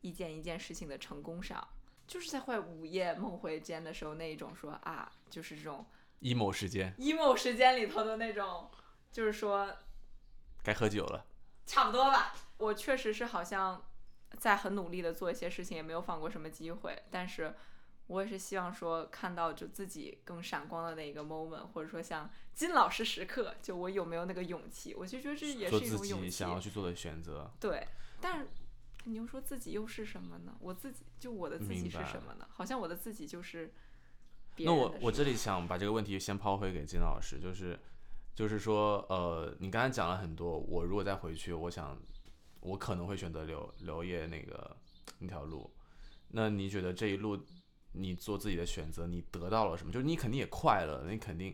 [0.02, 1.66] 一件一件事情的成功上，
[2.06, 5.86] 就是在会午夜梦回间的时候那一种说啊，就是这种
[6.20, 8.70] emo 时间 emo 时间里头的那种，
[9.10, 9.74] 就是说
[10.64, 11.26] 该喝酒了，
[11.66, 12.34] 差不多吧。
[12.58, 13.84] 我确实是好像
[14.38, 17.56] 在很努力的做一些事情，也没有放过什么机会，但是
[18.08, 24.94] 我也是希望说看到就自己更闪光的那一个 moment，或者说像金老师时刻，就我有没有那个勇气？
[24.96, 26.50] 我就觉得这也是一种勇气己想。
[26.52, 27.50] 要去做的选择。
[27.60, 27.88] 对，
[28.20, 28.48] 但是
[29.06, 30.56] 你又说自己又是什么呢？
[30.60, 32.48] 我自己就我的自己是什么呢？
[32.52, 33.72] 好像我的自己就是
[34.56, 37.80] 别那我我这里想把这个问题先抛回给金老师，就是
[38.40, 42.02] 就是说，呃，你刚才讲了很多，我如果再回去，我想
[42.62, 44.78] 我可能会选择留留业那个
[45.18, 45.70] 那条路。
[46.30, 47.38] 那你觉得这一路
[47.92, 49.92] 你做自己的选择，你得到了什么？
[49.92, 51.54] 就是你肯定也快乐，你肯定。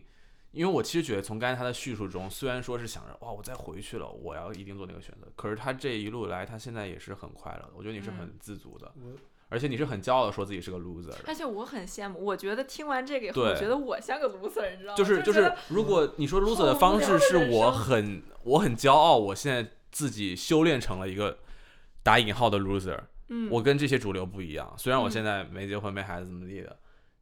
[0.52, 7.72] 因为我其实觉得从刚才他的叙述中，虽然说是想着哇，我再回去了，我要一定做那个选择，可是他这一路来，他现在也是很快乐的。
[7.74, 9.10] 我觉得你是嗯很自足的，我
[9.48, 11.18] 而且你是很骄傲的说自己是个 loser 的。
[11.26, 14.96] 而且我很羡慕，我觉得听完这个以后，对我觉得我像个 loser，你知道吗？
[14.96, 21.38] 就是就是如果你说 loser 的方式是我很我很骄傲，我现在自己修炼成了一个
[22.02, 24.74] 打引号的 loser，嗯，我跟这些主流不一样。
[24.76, 26.76] 虽然我嗯现在没结婚没孩子怎么地的，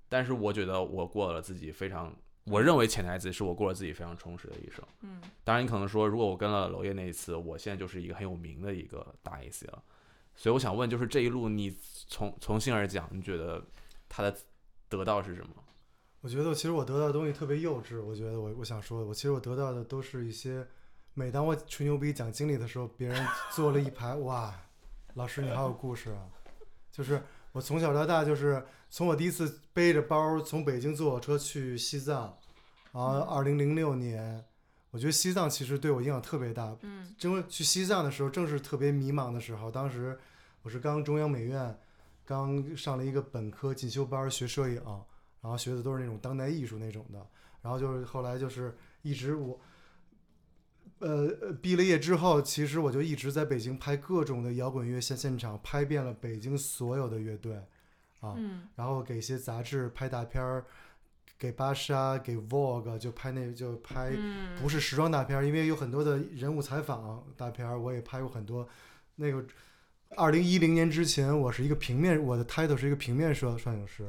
[0.08, 2.14] 但是我觉得我过了自己非常，
[2.46, 4.82] 我认为潜台词是我过了自己非常充实的一生。
[5.02, 9.82] 嗯当然，你可能说，如果我跟了娄烨那一次，我现在就是一个很有名的一个大 AC 了。
[10.36, 11.76] 所以我想问，就是这一路你
[12.08, 13.64] 从从心而讲，你觉得
[14.08, 14.36] 他的
[14.88, 15.50] 得到是什么？
[16.20, 18.02] 我觉得其实我得到的东西特别幼稚。
[18.02, 20.66] 我觉得我我想说，我其实我得到的都是一些，
[21.12, 24.54] 每当我吹牛逼讲经历的时候，别人坐了一排， 哇，
[25.14, 26.26] 老师你好有故事啊！
[26.90, 27.22] 就是
[27.52, 32.36] 我从小到大，就是从我第一次背着包从北京坐火车去西藏，
[32.92, 34.44] 然后二零零六年，
[34.94, 36.76] 我觉得西藏其实对我影响特别大。
[36.82, 40.16] 嗯因为去西藏的时候正是特别迷茫的时候，当时
[40.62, 41.76] 我是刚中央美院
[42.24, 44.80] 刚上了一个本科进修班学摄影，
[45.40, 47.26] 然后学的都是那种当代艺术那种的，
[47.60, 49.60] 然后就是后来就是一直我。
[51.00, 57.56] 呃，呃毕了业之后，其实我就一直在北京拍各种的摇滚乐现现场，拍遍了北京所有的乐队，
[58.20, 60.64] 啊，嗯然后给一些杂志拍大片儿，
[61.44, 68.66] 给芭莎、给 Vogue 就拍那就拍嗯，不是时装大片儿，因为有很多的人物采访大片儿，我也拍过很多。
[69.16, 69.44] 那个
[70.16, 74.06] 二零一零年之前，我是一个平面，我的 title 是一个平面摄摄影师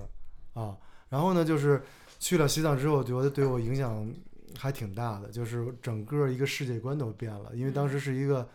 [0.53, 0.77] 啊。
[1.09, 1.83] 然后呢，就是
[2.19, 4.09] 去了西藏之后，觉得对我影响
[4.57, 7.51] 还挺大的，就是整个一个世界观都变了。
[7.53, 8.47] 因为当时是一个，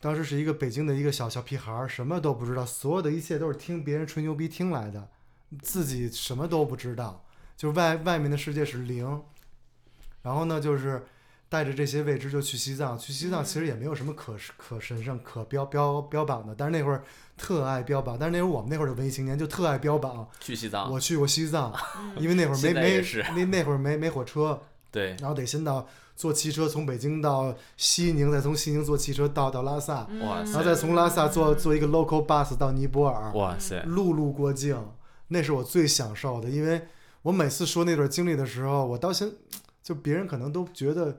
[0.00, 5.08] 当时是一个北京的一个小小屁孩儿，什么都不知道，所有的一切都是听别人吹牛逼听来的，
[5.60, 7.24] 自己什么都不知道，
[7.56, 9.22] 就是外外面的世界是零。
[10.22, 11.04] 然后呢，就是
[11.48, 12.96] 带着这些未知就去西藏。
[12.96, 17.02] 去西藏其实也没有什么可可神圣、可标标标榜的，但是那会儿
[17.36, 18.16] 特爱标榜。
[18.18, 23.02] 但是那会儿我们那会儿的文艺青年就特爱标榜，去西藏，我去过西藏，嗯因为那会儿没没
[23.34, 34.80] 那那会儿没没火车，对，然后得先到坐汽车从北京到西宁，再从西宁坐汽车到到拉萨，哇然后再从拉萨坐坐一个 local bus 到尼泊尔，哇塞，陆路过境，
[35.28, 36.86] 那是我最享受的，因为
[37.22, 39.30] 我每次说那段经历的时候，我到现
[39.82, 41.18] 就别人可能都觉得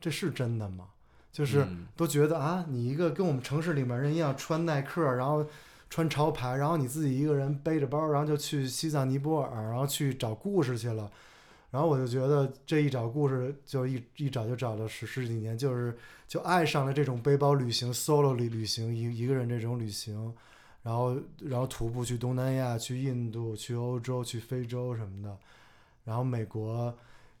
[0.00, 0.88] 这是真的吗？
[1.32, 5.46] 就是嗯都觉得啊，你一个跟我们城市里面人一样穿耐克，然后
[5.88, 11.10] 穿潮牌，然后你自己一个人背着包，然后就去西藏、尼泊尔，然后去找故事去了。
[11.70, 15.96] 然后我就觉得这一找故事，就一一找就找了十十几年，就是
[16.28, 20.34] 就爱上了这种背包旅行、solo 旅旅行，一一个人这种旅行，
[20.82, 25.38] 然后然后徒步去东南亚、去印度、去欧洲、去非洲什么的，
[26.04, 26.92] 然后美国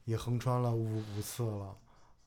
[0.04, 1.76] 也横穿了五五次了，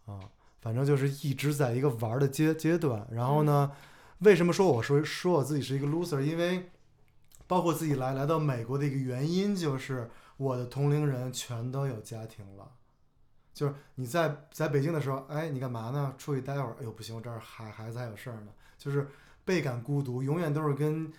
[0.05, 0.19] 啊，
[0.61, 3.07] 反正就是一直在一个玩儿的阶阶段。
[3.11, 3.71] 然后呢，
[4.19, 6.21] 为什么说我说说我自己是一个 loser？
[6.21, 6.69] 因为
[7.47, 12.71] 包括自己来来到美国的一个原因就是我的同龄人全都有家庭了。
[13.53, 16.13] 就是你在在北京的时候，哎，你干嘛呢？
[16.17, 18.47] 出去待会儿，哎呦不行，我这儿孩孩子还有事儿呢，
[18.77, 19.07] 就是
[19.45, 21.13] 倍感孤独，永远都是跟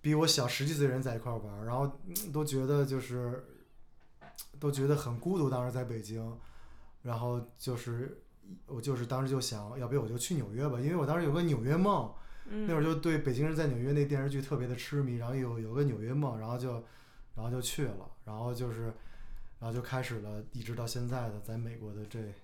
[0.00, 3.44] 比我小十几岁的人在一块玩儿，然后嗯都觉得就是
[4.58, 5.48] 都觉得很孤独。
[5.48, 6.36] 当时在北京，
[7.02, 8.22] 然后就是
[8.66, 12.12] 我就是当时就想，要不我就去纽约吧，因为我当时有个纽约梦，
[12.46, 16.72] 嗯那会儿就对北京人在纽约那电视剧特别的痴迷，然后有有个纽约梦，然后就
[17.34, 18.92] 然后就去了，然后就是
[19.60, 22.34] 然后就开始了，一直到现在的在美国的这，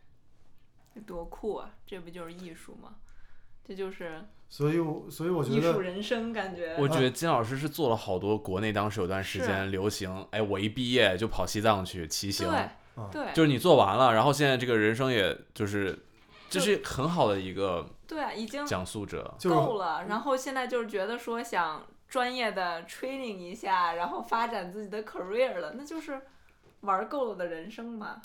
[1.07, 1.75] 多酷啊！
[1.87, 2.97] 这不就是艺术吗？
[3.69, 6.75] 这就是所以我所以我觉得艺术人生，感觉。
[6.79, 12.49] 我觉得金老师是做了好多国内当时有段时间流行，哎，我一毕业就跑西藏去骑行，
[13.13, 15.99] 对就是你做完了，然后现在这个人生也就是
[16.49, 20.07] 这就是很好的一个对啊，已经讲述者，够了。
[20.09, 26.23] 然后现在就是觉得说想专业的 training 一下，然后发展自己的 career 了，那就是
[26.81, 28.23] 玩够了的人生嘛。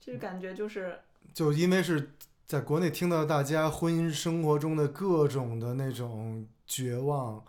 [0.00, 0.98] 就是感觉就是
[1.34, 2.12] 就因为是
[2.50, 7.40] 在国内听到大家婚姻生活中的各种的那种绝望，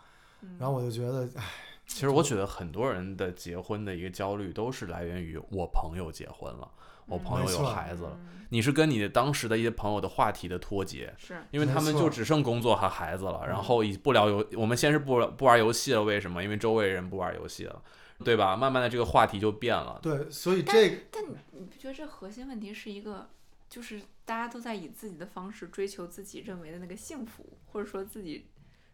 [0.42, 1.42] 嗯然后我就觉得，哎，
[1.88, 6.70] 其实我觉得很多人的结婚的一个焦虑都是来源于我朋友结婚了，
[7.06, 16.44] 我嗯朋友有孩子了，嗯你是跟你的当时的一些朋友的话题的脱节，是因为他们就只剩工作和孩子了，嗯然后已不聊游，我们先是不不玩游戏了，为什么？
[16.44, 17.82] 因为周围人不玩游戏了，
[18.22, 18.56] 对吧？
[18.56, 19.98] 慢慢的这个话题就变了。
[20.00, 23.28] 对，所以这个但你你不觉得这核心问题是一个，
[23.72, 28.50] 就是大家都在以自己的方式追求自己认为的那个幸福，或者说自己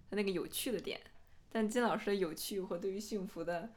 [0.08, 1.00] 的那个有趣的点。
[1.50, 3.70] 但金老师的有趣和对于幸福的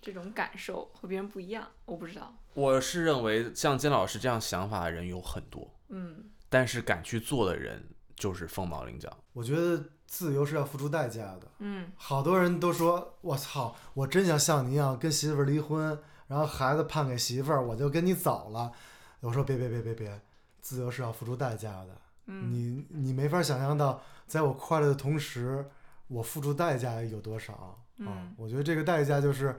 [0.00, 2.34] 这种感受和别人不一样，我不知道。
[2.54, 9.16] 我是认为像金老师这样想法的人有很多，嗯，但是敢去做的人就是凤毛麟角。
[9.32, 11.42] 我觉得自由是要付出代价的。
[11.60, 15.96] 嗯，好多人都说，我操，我真想像你一样跟媳妇儿离婚，
[16.26, 18.72] 然后孩子判给媳妇儿，我就跟你走了。
[19.20, 20.20] 我说别别别别别，
[20.60, 21.88] 自由是要付出代价的。
[22.26, 25.68] 嗯你你没法想象到，在我快乐的同时，
[26.06, 29.58] 我付出代价有多少啊、嗯我觉得这个代价就是，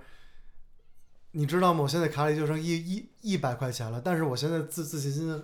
[1.31, 1.81] 你知道吗？
[1.81, 5.43] 我现在卡里就剩一一一百块钱了，但是我现在自自信心，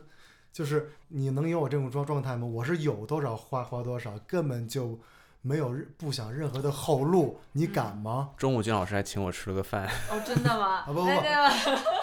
[0.54, 2.48] 就是你能有我这种状状态吗？
[2.48, 5.00] 我是有多少花花多少，根本就
[5.42, 8.32] 没有不想任何的后路，你敢吗？
[8.38, 10.78] 中午金老师还请我吃了个饭， 哦，真的吗？
[10.78, 11.16] 啊不不那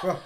[0.00, 0.16] 这个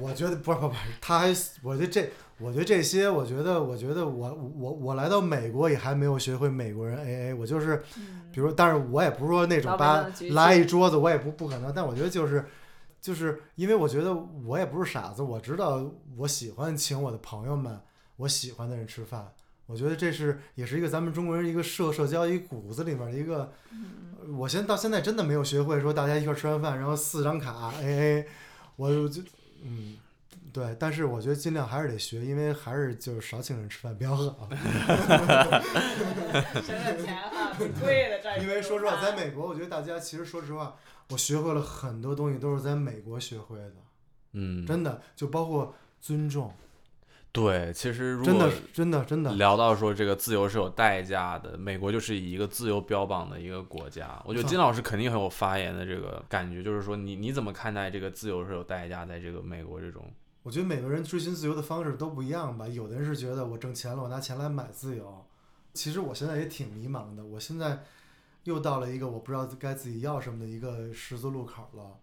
[0.00, 1.28] 我觉得不是不是不，他还
[1.62, 11.72] 我觉得这我觉得这些，我觉得我觉得我我我来到美国也还没有学会美国人 A A，我就是嗯比如，但是我也不是说那种老板把让举起来一桌子，我也不不可能。
[11.72, 12.44] 但我觉得就是，
[13.00, 14.12] 就是因为我觉得
[14.44, 17.80] 我也不是傻子，我知道我喜欢请我的朋友们，
[18.16, 19.32] 我喜欢的人吃饭。
[19.66, 23.52] 我觉得这是也是一个咱们中国人一个社社交一骨子里面的一个。
[23.72, 24.02] 嗯
[24.38, 28.26] 我现在到现在真的没有学会说大家一块儿吃完饭，然后四张卡 A A，
[28.76, 29.22] 我就
[29.64, 29.96] 嗯。
[30.52, 34.48] 对，但是我觉得尽量还是得学，因为还是就是少请人吃饭比较好。
[36.62, 38.36] 省省钱啊，挺贵的这。
[38.40, 40.76] 因为说实话，在美国，我觉得大家其实说实话，
[41.10, 43.74] 我学会了很多东西都是在美国学会的，
[44.32, 46.54] 嗯，真的就包括尊重，
[47.34, 54.22] 对，其实如果真的真的真的，聊到说这个自由是有代价的，美国就是以一个自由标榜的一个国家。
[54.24, 60.08] 我觉得金老师肯定很有发言的这个感觉，就是说你你怎么看待这个自由是有代价，在这个美国这种，
[60.44, 62.68] 我觉得每个人追寻自由的方式都不一样吧。
[62.68, 65.26] 有的人是觉得我挣钱了，我拿钱来买自由。
[65.72, 67.82] 其实我现在也挺迷茫的，我现在
[68.44, 71.98] 又到了一个我不知道该自己要什么的一个十字路口了。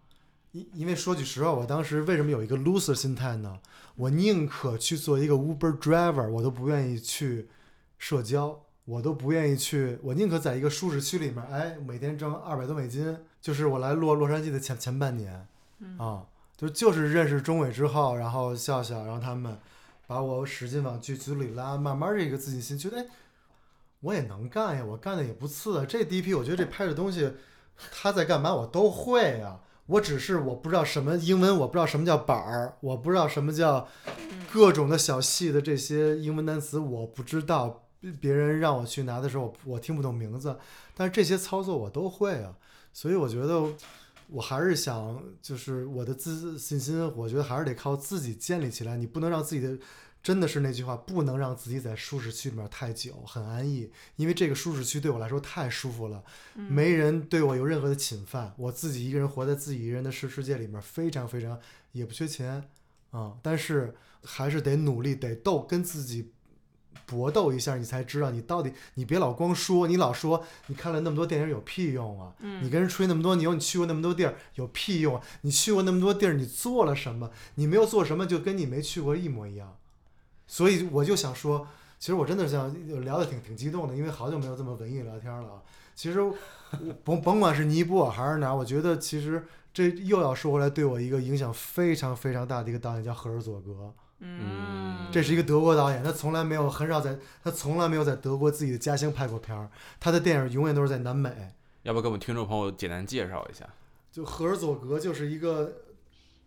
[0.52, 3.60] 因因为说句实话，我当时为什么有一个 loser 心态呢？
[3.95, 7.49] 我宁可去做一个 Uber driver，我都不愿意去
[7.97, 15.47] 社交，我都不愿意去，我宁可在一个舒适区里面，哎，每天挣二百多美金，就是我来洛洛杉矶的前前半年，
[15.80, 16.26] 嗯啊，
[16.58, 19.58] 就就是认识钟伟之后，然后笑笑，然后他们
[20.08, 23.06] 把我使劲往剧组里拉，慢慢这个自信心，觉得哎，
[24.02, 25.86] 我也能干呀，我干的也不次啊。
[25.88, 27.32] 这 DP 我觉得这拍的东西，
[27.91, 29.60] 他在干嘛我都会呀。
[29.92, 33.88] 我只是我不知道什么英文，我不知道什么叫板儿，我不知道什么叫
[34.52, 37.88] 各种的小细的这些英文单词，我不知道。
[38.20, 40.58] 别人让我去拿的时候，我听不懂名字，
[40.96, 42.56] 但是这些操作我都会啊。
[42.92, 43.64] 所以我觉得。
[44.34, 48.96] 我还是想，就是我的自信心，我觉得还是得靠自己建立起来。
[48.96, 49.78] 你不能让自己的，
[50.24, 53.92] 真的是那句话，不能让自己在舒适区里面太久，很安逸。
[54.16, 56.24] 因为这个舒适区对我来说太舒服了，
[56.56, 61.60] 没人对我有任何的侵犯，我自己一个人活在自己一个人的世世界里面，非常非常
[61.92, 62.70] 也不缺钱
[63.12, 63.34] 啊。
[63.42, 66.32] 但是还是得努力，得斗，跟自己。
[67.06, 68.72] 搏斗一下，你才知道你到底。
[68.94, 72.34] 你别老光说，你老说你看了那么多电影有屁用啊？
[72.62, 75.20] 你跟人吹那么多牛，你去过那么多地儿有屁用？
[75.42, 77.32] 你去过那么多地儿，你做了什么？
[77.56, 79.76] 你没有做什么，就跟你没去过一模一样。
[80.52, 81.66] 所以我就想说，
[81.97, 85.62] 其实我真的是想聊的挺挺激动的，因为好久没有这么文艺聊天了啊。
[85.95, 86.20] 其实
[87.06, 93.93] 甭甭管是尼泊尔还是哪，我觉得其实这又要说回来，对我一个影响非常非常大的一个导演叫赫尔佐格。
[94.20, 99.70] 嗯，这是一个德国导演，他从来没有很少在，他从来没有在德国自己的家乡拍过片儿，
[100.02, 101.32] 他的电影永远都是在南美。
[101.84, 103.66] 要不给我们听众朋友简单介绍一下？
[104.12, 105.72] 就赫尔佐格就是一个，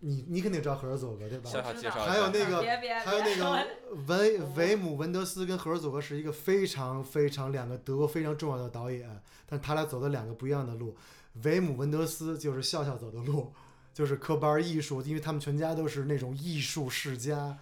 [0.05, 1.51] 你你肯定知道赫尔佐格对吧？
[1.91, 2.63] 还有那个
[3.05, 3.67] 还有那个
[4.07, 10.97] 维维姆文德斯跟赫尔佐格是一个非常非常两个德国非常重要的导演，但他俩走的两个不一样的路。
[11.43, 13.53] 维姆文德斯就是笑笑走的路。
[13.95, 17.57] 就是科班艺术，因为他们全家都是那种艺术世家。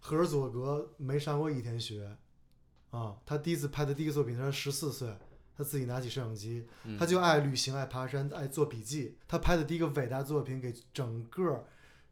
[0.00, 2.16] 赫尔佐格没上过一天学，
[2.92, 5.14] 啊，他第一次拍的第一个作品，他十四岁，
[5.54, 6.66] 他自己拿起摄像机，
[6.98, 9.18] 他就爱旅行，爱爬山，爱做笔记。
[9.28, 11.66] 他拍的第一个伟大作品，给整个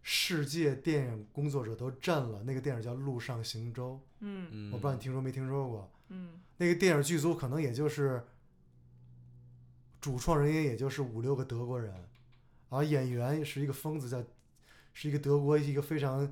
[0.07, 2.43] 世界电影工作者都震了。
[2.45, 8.23] 那个电影叫《陆上行舟》，嗯，我不知道你听说没听说过，嗯，那个电影剧组可能也就是
[10.03, 11.91] 主创人员，也就是五六个德国人。
[12.69, 14.23] 然后演员是一个疯子，叫
[14.93, 16.31] 是一个德国一个非常，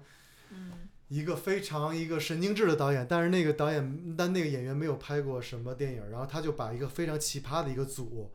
[1.08, 3.06] 一个非常一个神经质的导演。
[3.08, 6.10] 但是那个导演，但那个演员没有拍过什么电影。
[6.10, 8.34] 然后他就把一个非常奇葩的一个组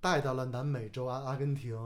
[0.00, 1.76] 带到了南美洲阿阿根廷，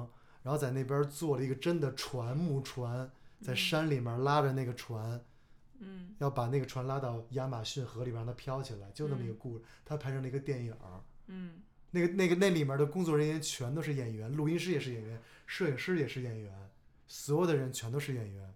[0.43, 3.11] 然后在那边做了一个真的船木船，
[3.41, 5.21] 在山里面拉着那个船，
[5.79, 9.65] 嗯，要把那个船拉到亚马逊河里边让它飘起来，就那么一个故事。
[9.85, 10.75] 他拍成了一个电影，
[11.27, 11.63] 嗯。
[11.93, 16.71] 那个、那个、那里面的工作人员全都是演员，录音师也是演员，摄影师也是演员，
[17.09, 18.55] 所有的人全都是演员。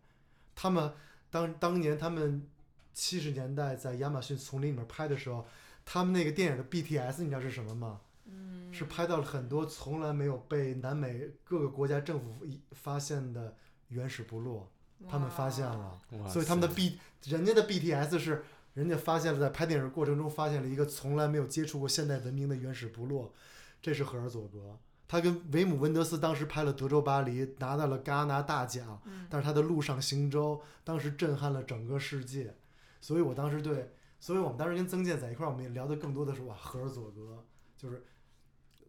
[0.55, 0.93] 他们
[1.31, 2.47] 当当年他们
[2.93, 5.45] 七十年代在亚马逊丛林里面拍的时候，
[5.85, 8.03] 他们那个电影的 BTS 你知道是什么吗？
[8.27, 13.57] 嗯，是拍到了很多从来没有被南美各个国家政府发现的
[13.89, 14.71] 原始部落，
[15.09, 18.45] 他们发现了，所以他们的 B 人家的 BTS 是。
[18.75, 23.33] 人家发现了，在拍电影过程中发现了一个从来没有接触过现代文明的原始部落，
[23.81, 24.77] 这是赫尔佐格。
[25.07, 29.01] 他跟维姆温德斯当时拍了《德州巴黎》，拿到了戛纳大奖。
[29.31, 32.57] 但是他的《陆上行舟》当时震撼了整个世界，
[33.01, 37.45] 所以我当时对，所以我们当时跟曾健在一块儿，我们也聊的更多的是哇，赫尔佐格
[37.77, 38.05] 就是。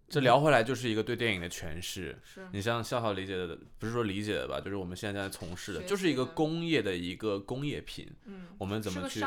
[0.07, 2.15] 这聊回来就是一个对电影的诠释。
[2.23, 4.61] 是你像笑笑理解的，不是说理解的吧？
[4.63, 8.07] 就是我们现在在从事的，就是一个工业的一个工业品。
[8.25, 9.19] 嗯，我们怎么去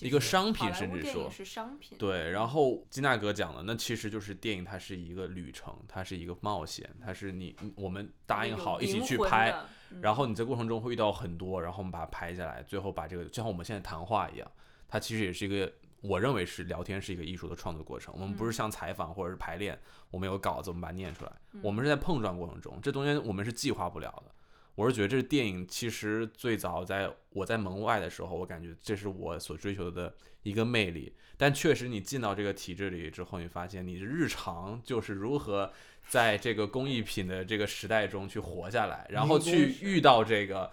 [0.00, 1.98] 一个商品，甚至说是商品。
[1.98, 9.54] 对，然后金大哥讲的，那其实就是电影，它是一个旅程，它是一个冒险，它是你我们答应好一起去拍，
[10.00, 14.50] 然后你在过程中会遇到很多，然后我们把它拍下来，最后把这个就像我们现在谈话一样，
[14.88, 15.70] 它其实也是一个。
[16.06, 19.78] 我认为是聊天是一个艺术的创作过程，我们不是像采访或者是排练，
[20.10, 21.32] 我们有稿子，我们把它念出来，
[21.62, 24.30] 我们是在碰撞过程中，这中间我们是计划不了的。
[24.74, 31.14] 我是觉得这是电影，其实最早在我在门外的时候，我感觉这是我所追求的一个魅力。
[31.38, 35.72] 但确实你进到这个体制里之后，你发现你的日常就是如何
[36.08, 40.70] 在这个工艺品的这个时代中去活下来，然后去遇到这个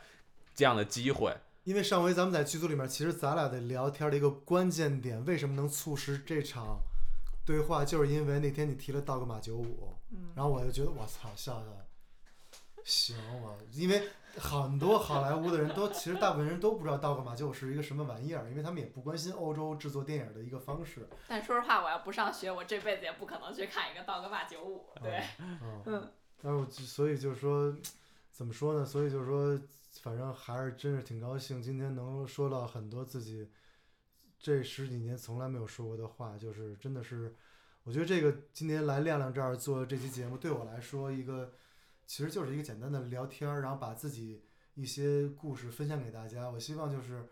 [0.54, 1.34] 这样的机会。
[1.64, 6.80] 因为上回咱们在剧组里面，其实咱俩的聊天的一个关键点，为什么能促使这场
[7.46, 9.94] 对话，就是因为那天你提了道格玛九五，
[10.34, 11.66] 然后我就觉得我操，笑笑，
[12.84, 21.08] 行我，因为很多好莱坞的人都，其实大部分人都不知道道格玛九五是一个什么玩意儿，因为他们也不关心欧洲制作电影的一个方式。
[21.28, 24.88] 但说实话，我要不上学，我这辈子也不可能去看一个道格玛九五。
[25.00, 25.24] 对，
[25.86, 27.72] 嗯，然后所以就是说，
[28.32, 28.84] 怎么说呢？
[28.84, 29.62] 所以就是说。
[30.02, 33.48] 反正还是真是挺高兴，今天能说到很多自己
[34.40, 37.36] 这十几年从来没有说过的话，就是真的是，
[37.84, 41.54] 我觉得这个今天来亮亮这儿做这期节目，对我来说一个
[42.08, 44.44] 其实就是一个简单的聊天儿，然后把自己
[44.74, 46.50] 一些故事分享给大家。
[46.50, 47.24] 我希望就是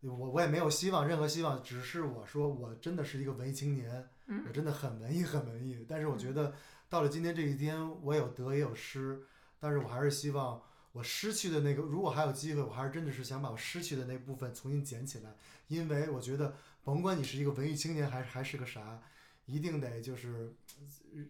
[0.00, 5.86] 我我也没有希望任何希望，只是我说我真的是一个文艺青年，嗯我真的很文艺很文艺。
[5.88, 6.52] 但是我觉得
[6.88, 9.22] 到了今天这一天，我有得也有失，
[9.60, 10.60] 但是我还是希望
[10.96, 15.36] 我失去的那个，如果还有机会，我还是真的是想把我失去的那部分重新捡起来，
[15.68, 19.02] 因为我觉得甭管你是一个文艺青年还是还是个啥，
[19.44, 20.54] 一定得就是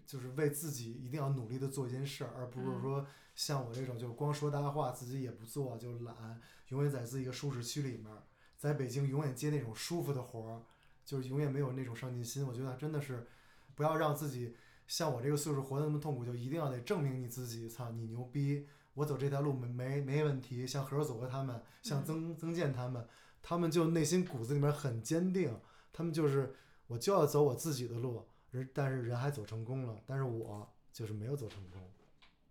[0.07, 2.81] 就是为自己一定要努力的做一件事儿，而不是嗯。
[2.81, 8.23] 说像我这种就光说大话，自己也不做就懒，永远在自己一个舒适区里面儿，
[8.57, 10.62] 在北京永远接那种舒服的活儿，
[11.05, 12.47] 就是永远没有那种上进心。
[12.47, 13.27] 我觉得真的是
[13.75, 14.55] 不要让自己
[14.87, 20.66] 像我这个岁数活得那么痛苦，就一定要得证明你自己，操你牛逼，我走这条路没没没问题。
[20.66, 23.07] 像何守和他们，像嗯曾曾健他们，
[23.40, 25.57] 他们就内心骨子里面很坚定，
[25.92, 26.57] 他们就是
[26.88, 31.80] 我就要走我自己的路，人但是人还走成功了，但是我就是没有走成功。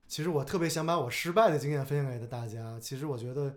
[0.08, 3.56] 其实我特别想把我失败的经验分享给大家，其实我觉得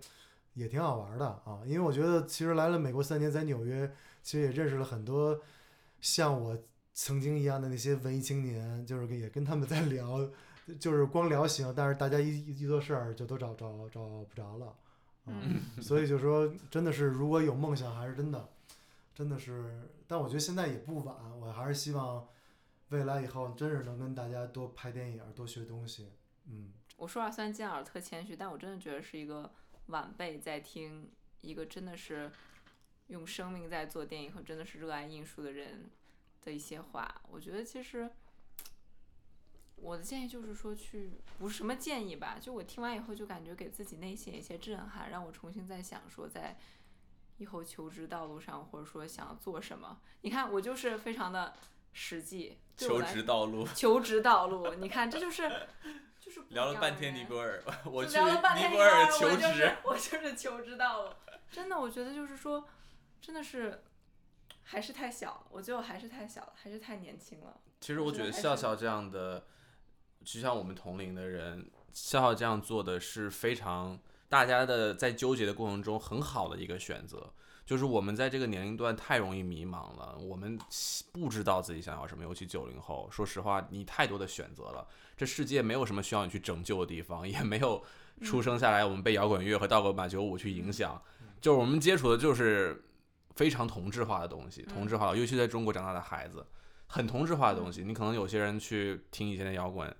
[0.55, 5.39] 也挺好玩的啊，因为我觉得其实来了美国三年，在纽约其实也认识了很多
[6.01, 6.59] 像我
[6.95, 10.29] 曾经一样的那些文艺青年，就是也跟他们在聊，
[10.77, 14.77] 就是光聊行，但是大家一一做事儿就都找找找不着了，
[15.27, 18.49] 嗯所以就说真的是如果有梦想，还是真的
[19.15, 22.27] 真的是，但我觉得现在也不晚，我还是希望
[22.91, 26.11] 未来以后真是能跟大家多拍电影，多学东西，
[26.47, 26.73] 嗯。
[26.97, 29.49] 我说话虽然金老师特谦虚，但我真的觉得是一个
[29.87, 31.09] 晚辈在听
[31.43, 32.29] 一个真的是
[33.07, 35.89] 用生命在做电影和真的是热爱艺术的人
[36.45, 37.23] 的一些话。
[37.31, 38.11] 我觉得其实
[39.81, 46.59] 我的建议就是说去，不是什么建议吧，就我听完以后就感觉给自己内心一些震撼，让我重新再想说在
[47.39, 50.01] 以后求职道路上，或者说想要做什么。
[50.23, 51.55] 你看我就是非常的
[51.93, 53.67] 实际，求来职道路。
[53.75, 55.49] 求职道路，你看这就是
[56.21, 59.77] 就是不一聊了样的半天尼人泊尔，我聊了半天尼泊尔求职我就是。
[59.85, 61.13] 我就是求职道路。
[61.51, 62.69] 真的，我觉得就是说，
[63.23, 63.83] 真的是
[64.65, 67.59] 还是太小了，我觉得我还是太小了，还是太年轻了。
[67.81, 69.47] 其实我觉得笑笑这样的，
[70.31, 73.99] 就像我们同龄的人，笑笑这样做的是非常
[74.29, 77.33] 大家的在纠结的过程中很好的一个选择。
[77.65, 80.59] 就是我们在这个年龄段太容易迷茫了，我们
[81.13, 83.09] 不知道自己想要什么，尤其九零后。
[83.11, 87.83] 说实话，你太多的选择了，这世界没有什么需要你去拯救的地方，也没有
[88.23, 91.01] 出生下来我们被摇滚乐和道格玛九五去影响，
[91.41, 92.85] 就是我们接触的就是
[93.35, 96.47] 非常同质化的东西，同质化，尤其在中国长大的孩子，
[96.87, 97.83] 很同质化的东西。
[97.83, 99.95] 你可能有些人去听以前的摇滚，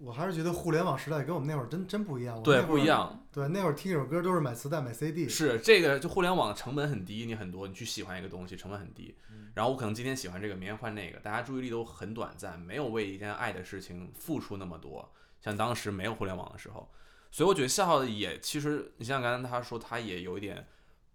[0.00, 2.36] 我还是觉得互联网时代跟我们那会儿真真不一样。
[2.36, 3.26] 我对不一样。
[3.32, 5.28] 对，那会儿听一首歌都是买磁带、买 CD。
[5.28, 9.16] 是这个，就互联网成本很低，你很多你去喜欢一个东西成本很低。
[9.30, 15.12] 嗯然后我可能今天喜欢这个，明天换那个，大家注意力都很短暂，没有为一件爱的事情付出那么多。
[15.40, 16.88] 像当时没有互联网的时候，
[17.32, 20.64] 所以我觉得笑笑也其实，你像刚才他说，他也有一点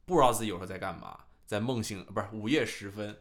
[0.05, 3.15] 不知道自己有时候在干嘛，在梦醒不是午夜时分。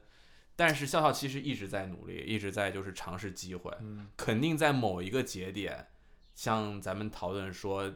[0.55, 5.89] 但是笑笑其实一直在努力，一直在就是尝试机会，嗯，肯定在某一个节点，
[6.35, 7.93] 像咱们讨论说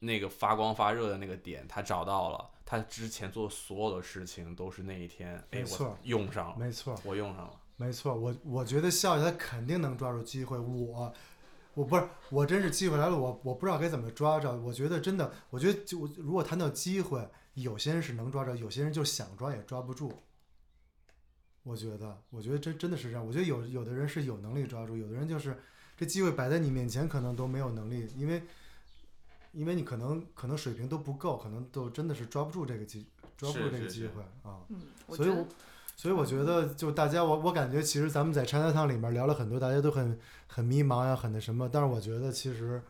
[0.00, 7.60] 那个发光发热的那个点，他找到了，他之前做所有的事情都是那一天，哎，我用上了，没错，我用上了。
[7.76, 8.14] 没错。
[8.14, 10.58] 我我觉得笑笑他肯定能抓住机会。
[10.58, 11.10] 我
[11.72, 14.54] 我不是我真是机会来了，我我不知道该怎么抓着。
[14.58, 20.12] 我觉得真的，我觉得就如果谈到机会，有些人是能抓着，有些人就想抓也抓不住。
[21.70, 23.24] 我觉得，我觉得真真的是这样。
[23.24, 25.56] 我觉得有有的人是有能力抓住，有的人就是
[25.96, 28.42] 这机会摆在你面前，可能都没有能力，因为
[29.52, 33.06] 因为你可能可能水平都不够，可能都真的是抓不住这个机
[33.36, 34.58] 抓不住是是是这个机会啊。
[35.08, 35.46] 所以我，
[35.94, 40.18] 所以我觉得，就大家，我我感觉，其实咱们在 China Town 里面聊了很多，大家都很
[40.48, 41.68] 很迷茫呀，很那什么。
[41.72, 42.82] 但是我觉得，其实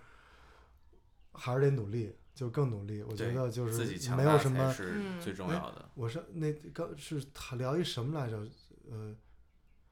[1.32, 3.02] 还是得努力，就更努力。
[3.02, 4.72] 我觉得就自己是强大才没有什么。
[4.72, 5.88] 是嗯最重要的。
[5.94, 8.46] 我是那刚是他聊一什么来着？
[8.90, 9.16] 呃，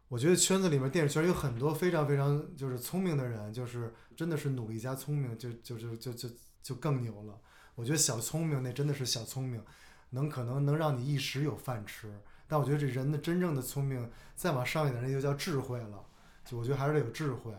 [0.08, 6.28] 我觉得圈子里面电影圈有很多非常非常就是聪明的人，就是真的是努力加聪明，就就就就就
[6.62, 7.40] 就更牛了。
[7.74, 9.64] 我觉得小聪明那真的是小聪明，
[10.10, 12.12] 能可能能让你一时有饭吃。
[12.48, 16.04] 但我觉得这人的真正的聪明，再往上一点，那就叫智慧了。
[16.44, 17.52] 就我觉得还是得有智慧，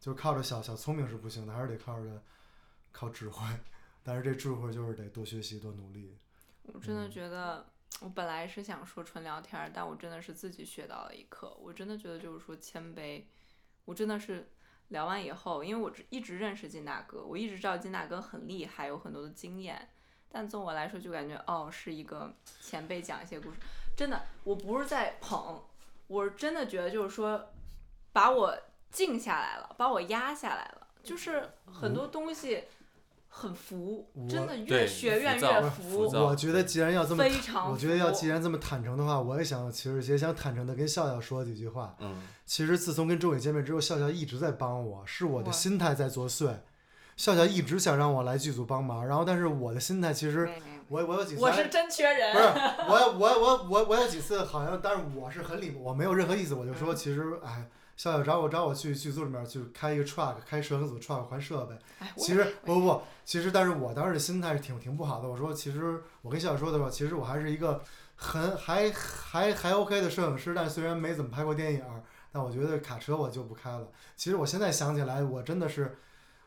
[0.00, 2.22] 就是靠着小小聪明是不行的，还是得靠着
[2.92, 3.44] 靠智慧。
[4.02, 6.16] 但是这智慧就是得多学习多努力。
[6.72, 7.66] 我真的嗯觉得，
[8.00, 11.56] 我本来是想说纯聊天，但我真的是自己学到了一课。
[11.60, 13.24] 我真的觉得就是说谦卑，
[13.84, 14.50] 我真的是
[14.88, 19.88] 聊完以后，因为我一直认识金大哥，我一直知道金大哥很厉害，有很多的经验。
[20.28, 23.58] 但从我来说，就感觉哦，是一个前辈讲一些故事。
[23.96, 25.62] 真的，我不是在捧，
[26.06, 27.52] 我是真的觉得就是说，
[28.12, 28.54] 把我
[28.90, 30.86] 静下来了，把我压下来了。
[31.02, 32.64] 就是很多东西
[33.38, 41.94] 很浮，真的越学院越服我觉得既然要这么，非常我觉得要既然这么坦诚的话，我也想，其实也想坦诚的跟笑笑说几句话。
[42.00, 46.50] 嗯，其实自从跟周伟见面之后，笑笑一直在帮我，是我的心态在作祟。
[47.14, 50.48] 笑笑一直想让我来剧组帮忙，然后但是我的心态其实，
[50.88, 52.44] 我我有几次我是真缺人，不是
[52.88, 61.74] 我我我我我有几次好像，但是我是很礼貌，我没有任何意思，我就说嗯其实哎，笑笑找我找我去剧组里面去开一个 truck，开摄影组 truck 还设备。
[61.98, 65.28] 哎，其实不不不，其实但是我当时心态是挺挺不好的。
[65.28, 67.82] 我说其实我跟笑笑说的话，其实我还是一个
[68.14, 71.82] 很还还还 OK 的摄影师，但虽然没怎么拍过电影，
[72.30, 73.88] 但我觉得卡车我就不开了。
[74.14, 75.96] 其实我现在想起来，我真的是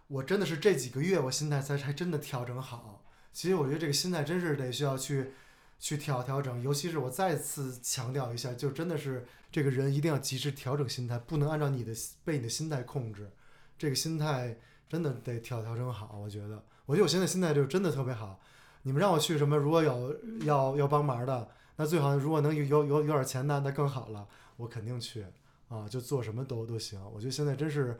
[0.07, 3.03] 我真的是这几个月我心态才才真的调整好。
[3.33, 5.33] 其实我觉得这个心态真是得需要去
[5.79, 11.93] 去调调整，尤其是我再次强调一下，就真的是这个人一定要及时调整心态，不能按照你的
[12.25, 13.31] 被你的心态控制。
[13.77, 14.57] 这个心态
[14.89, 18.39] 真的得调调整好，我觉得，我觉得我现在心态就真的特别好。
[18.83, 24.27] 你们让我去什么，如果有要要帮忙的，那最好如果能有有有有点钱的那更好了，
[24.57, 25.25] 我肯定去
[25.69, 26.99] 啊，就做什么都都行。
[27.13, 27.97] 我觉得现在真是，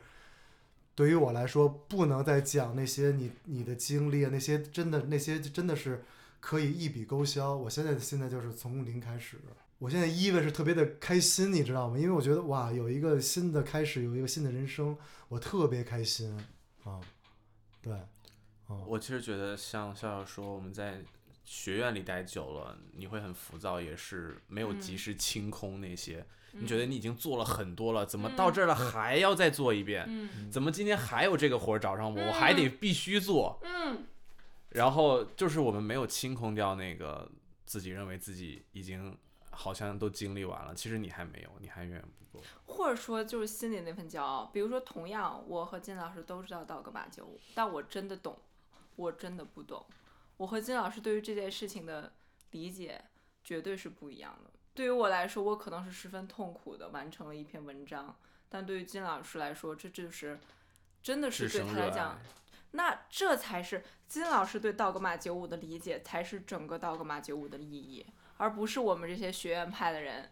[0.96, 6.04] 对于我来说，不能再讲那些你你的经历啊，那些真的那些真的是
[6.40, 7.56] 可以一笔勾销。
[7.56, 9.38] 我现在的现在就是从零开始。
[9.78, 11.98] 我现在一为是特别的开心，你知道吗？
[11.98, 14.98] 因为我觉得哇，有一个新的开始，有一个新的人生，
[15.30, 16.38] 我特别开心
[16.84, 17.00] 啊。
[17.82, 17.94] 对，
[18.68, 21.02] 嗯，我其实觉得像笑笑说，我们在
[21.46, 26.26] 学院里待久了，你会很浮躁，也是没有及嗯时清空那些。
[26.52, 30.06] 你嗯觉得你已经做了很多了，怎么到这儿了还要再做一遍？
[30.10, 33.62] 嗯怎么今天还有这个活儿找上我，我还得必须做？
[33.64, 34.04] 嗯，
[34.70, 37.30] 然后就是我们没有清空掉那个
[37.66, 39.18] 自己认为自己已经
[39.52, 42.44] 好像都经历完了，其实你还没有，你还远远不够。
[42.66, 44.46] 或者说就是心里那份骄傲。
[44.54, 48.40] 比如说，同样我和金老师都知道道格玛九五，但我真的懂，
[48.96, 49.86] 我真的不懂。
[50.38, 52.14] 我和金老师对于这件事情的
[52.52, 53.04] 理解
[53.44, 54.52] 绝对是不一样的。
[54.74, 58.16] 对于我来说，我可能是十分痛苦的完成了一篇文章，
[58.48, 60.40] 但对于金老师来说，这就是
[61.04, 62.20] 真的是对他来讲爱，，
[62.72, 68.06] 那这才是金老师对道格玛九五的理解，才是整个道格玛九五的意义，
[68.38, 70.30] 而不是我们这些学院派的人。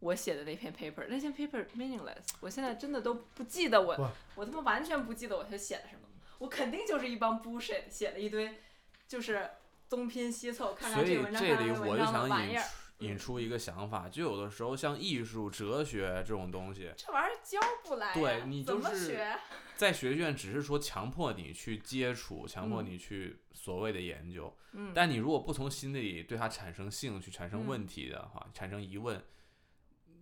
[0.00, 8.62] 我写的那篇 paper，那篇 paper meaningless，我现在真的都不记得我，我他妈完全不记得我他写的什么，我肯定就是一帮 bullshit，写了一堆，
[9.06, 9.50] 就是
[9.90, 19.38] 东拼西凑，看看这个文章，这里我就看看那个文章的想引玩意儿，出引出一个想法，就有的时候像艺术、哲学这种东西，这玩意儿教不来呀，对你怎就是么学？
[19.80, 29.18] 在学院只是说强迫你去接触，强迫嗯你去所谓的研究，嗯，但你如果不从心里对它产生兴趣、产生嗯问题的话，产生疑问，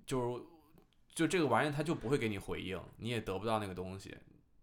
[0.06, 0.44] 就是
[1.12, 4.16] 就这个玩意儿它就不会给你回应，你也得不到那个东西。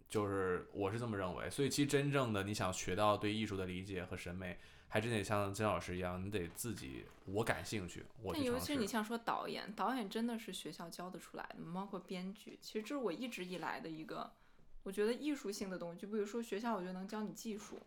[0.08, 8.68] 就是我是这么认为，所以其实真正的你想学到对艺术的理解和审美，还真得像金老师一样，你得自己我感兴趣，我但尤其。
[8.68, 14.32] 是你像说导演，导演真的是学校教得出来的，包括编剧，其实这是我一直以来的一个，
[14.86, 17.78] 我觉得艺术性的东西，就比如说学校，我觉得能教你技术，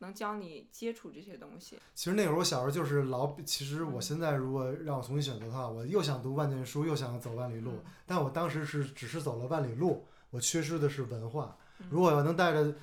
[0.00, 1.78] 能教你接触这些东西。
[1.94, 11.56] 其实那会儿我小时候就是老，其实我嗯现在如果让我重新选择的话，我又想读万卷书，又想走万里路嗯，但我当时是只是走了万里路，我缺失的是文化。
[11.78, 12.74] 嗯如果要能带着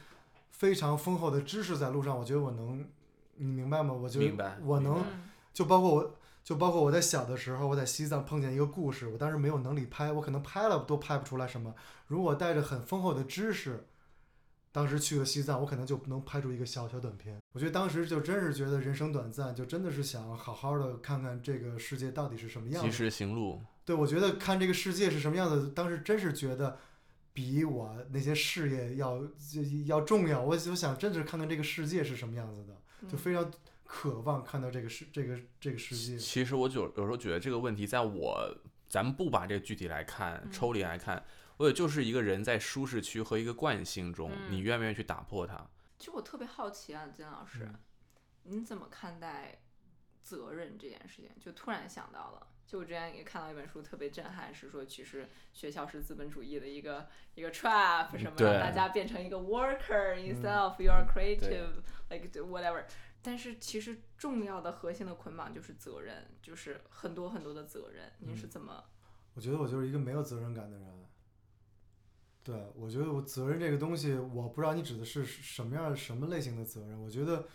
[0.51, 2.87] 非常丰厚的知识在路上，我觉得我能，
[3.35, 3.93] 你明白吗？
[3.93, 11.75] 我觉明白得我能，嗯就包括我，就包括我在小的时候，我在西藏碰见一个故事，我当时没有能力拍，我可能拍了都拍不出来什么。
[12.07, 13.85] 如果带着很丰厚的知识，
[14.71, 17.37] 当时去了西藏，我可能就能拍出一个小小短片。
[17.53, 22.89] 我觉得当时就真是觉得人生短暂，就真的是想好好的看看这个世界到底是什么样子。
[22.89, 26.77] 及时行路，对，我觉得看这个世界是什么样子，当时真是觉得
[27.33, 29.21] 比我那些事业要
[29.85, 30.41] 要重要。
[30.41, 32.75] 我就想真是看看这个世界是什么样子的，
[33.07, 33.51] 就嗯非常
[33.91, 36.15] 渴望看到这个世这个这个世界。
[36.15, 38.55] 其实我就有时候觉得这个问题，在我
[38.87, 41.25] 咱们不把这个具体来看，嗯抽离来看，
[41.57, 45.67] 我也就是一个人在舒适区和一个惯性中，嗯你愿不愿意去打破它？
[45.97, 47.79] 其实我特别好奇啊，金老师，嗯
[48.43, 49.59] 你怎么看待
[50.21, 51.31] 责任这件事情？
[51.43, 62.83] 就突然想到了，就我之前也看到一本书，特别震撼，是说其实学校是资本主义的一个一个 trap，什么让大家变成一个 worker 嗯 instead of you are creative like whatever。
[63.21, 68.11] 但是其实重要的核心的捆绑就是责任，就是很多很多的责任。
[68.19, 68.83] 您是嗯怎么？
[69.35, 70.87] 我觉得我就是一个没有责任感的人。
[72.41, 76.99] 对，我觉得我责任这个东西，我不知道你指的是什么样什么类型的责任。
[76.99, 77.45] 我觉得，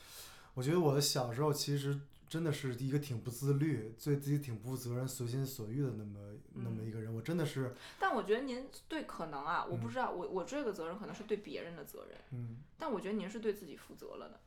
[0.55, 7.13] 我觉得我的小时候其实真的是一个挺不自律、对自己挺不负责任、随心所欲的那么那么嗯一个人。
[7.13, 14.39] 我真的是，但我觉得您对可能啊，我不嗯知道，我我这个责任可能是对别人的责任，嗯但我觉得您是对自己负责了的。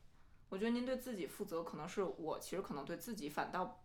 [0.49, 3.84] 我觉得您对自己负责，可能是我其实可能对自己反倒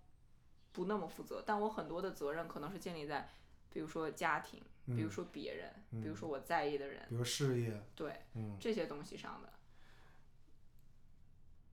[0.72, 3.28] 不那么负责，但我很多的责任可能是建立在，
[3.70, 5.72] 比如说家庭，嗯，比如说别人，
[6.02, 9.52] 比如嗯说我在意的人，比如事业，对嗯这些东西上的。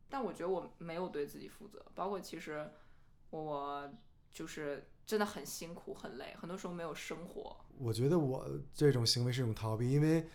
[0.09, 2.67] 但我觉得我没有对自己负责，包括其实
[3.29, 3.87] 我
[4.31, 7.55] 就是真的很辛苦很累，很多时候没有生活。
[7.77, 10.27] 我觉得我这种行为是一种逃避，因为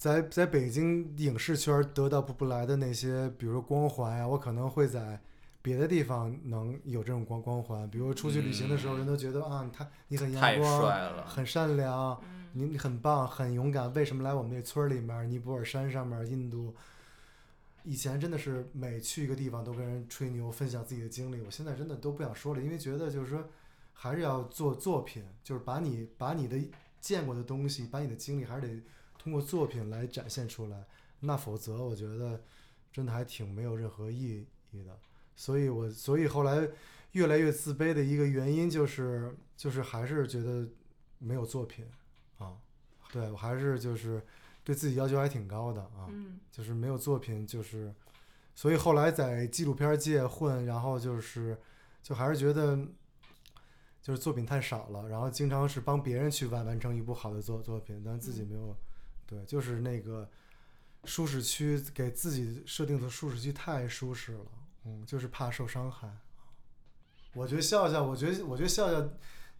[0.00, 5.20] 在在北京影视圈得到不不来的那些，比如说光环呀、我可能会在
[5.60, 16.74] 别的地方能有这种光光环，比如出去旅行的时候，人都觉得啊，他你很阳光，很善良，嗯你你很棒，很勇敢，为什么来我们这村儿里面，尼泊尔山上面，印度？
[17.84, 21.42] 以前真的是每去一个地方都跟人吹牛，分享自己的经历。
[21.42, 23.44] 我现在真的都不想说了，因为觉得就是说，
[23.92, 26.58] 还是要做作品，就是把你把你的
[27.02, 28.82] 见过的东西，把你的经历，还是得
[29.22, 30.86] 通过作品来展现出来。
[31.20, 32.42] 那否则，我觉得
[32.90, 34.98] 真的还挺没有任何意义的。
[35.36, 36.66] 所以我所以后来
[37.12, 40.66] 越来越自卑的一个原因就是就是还是觉得
[41.18, 41.84] 没有作品
[42.38, 42.56] 啊，
[43.12, 44.24] 对我还是就是
[44.64, 46.08] 对自己要求还挺高的啊。
[46.08, 47.94] 嗯就是没有作品，就是，
[48.54, 51.56] 所以后来在纪录片界混，然后就是，
[52.02, 52.76] 就还是觉得，
[54.02, 58.76] 就是作品太少了，然后经常是帮别人去完完成一部好的作作品，但自己嗯没有，
[59.30, 60.28] 对，就是那个
[61.04, 64.46] 舒适区给自己设定的舒适区太舒适了，
[64.84, 66.10] 嗯，就是怕受伤害。
[67.32, 69.08] 我觉得笑笑，我觉得我觉得笑笑，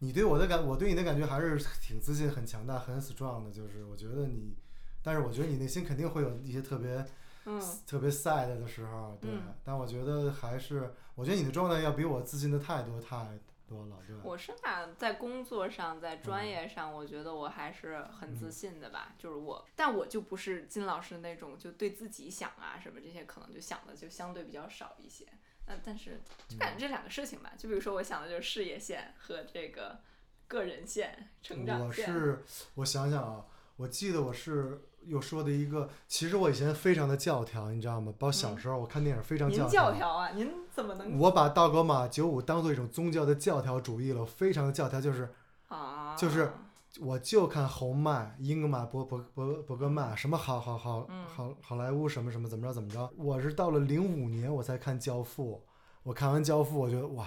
[0.01, 4.57] 你对我的感，我对你的感觉还是挺自信、很强大、很 strong 的，就是我觉得你。
[5.03, 7.07] 但是我觉得你内心肯定会有一些特别
[7.47, 9.31] 嗯特别 sad 的时候，对。
[9.31, 13.39] 嗯但我觉得还是，我觉得你的状态要比我自信的太多太
[13.71, 14.17] 多了，对。
[14.25, 19.15] 我是吧，在工作上，在专嗯业上，我觉得我还是很自嗯信的吧。
[19.17, 25.25] 就是我，但我就不是金老师那种，就对自己想啊什么这些，可能就想的就相对比较少一些。
[25.67, 30.01] 那但是就感觉这两个事情吧，就比如说我想的就是事业线和这个
[30.49, 32.19] 个人线、成长线我。
[32.19, 32.45] 是，
[32.75, 38.13] 我想想啊，我记得我是又说的一个，其实我以前非常的教条，你知道吗？
[38.19, 45.33] 包括小嗯时候我看电影非常您教教条啊，您怎么能我把道格玛九五当做一种宗教的教条主义了，非常的教条，就是
[45.69, 46.15] 啊？
[46.17, 46.53] 就是
[47.01, 53.09] 我就看侯麦、英格玛伯伯伯伯格曼，什么好好好嗯好好莱坞什么什么怎么着怎么着。
[53.17, 55.63] 我是到了零五年我才看《教父》，
[56.03, 57.27] 我看完《教父》，我觉得哇，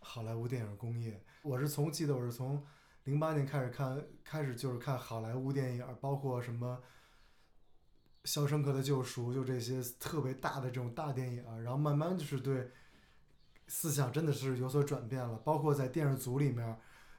[0.00, 1.22] 好莱坞电影工业。
[1.42, 2.60] 我是从记得我是从
[3.04, 6.78] 零八年开始看，开始就是看好莱坞电影，包括什么
[8.30, 12.70] 《肖申克的救赎》，就这些特别大的这种大电影，然后慢慢就是对
[13.68, 16.76] 思想真的是有所转变了，包括在电视组里面。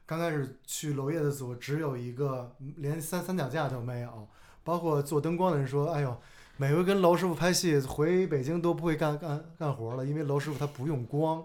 [0.08, 4.28] 刚开始去娄烨的组，只有一个，连三三脚架都没有。
[4.64, 6.16] 包括做灯光的人说：“哎呦，
[6.58, 11.44] 每回跟娄师傅拍戏，回北京都不会干干干活了，因为娄师傅他不用光，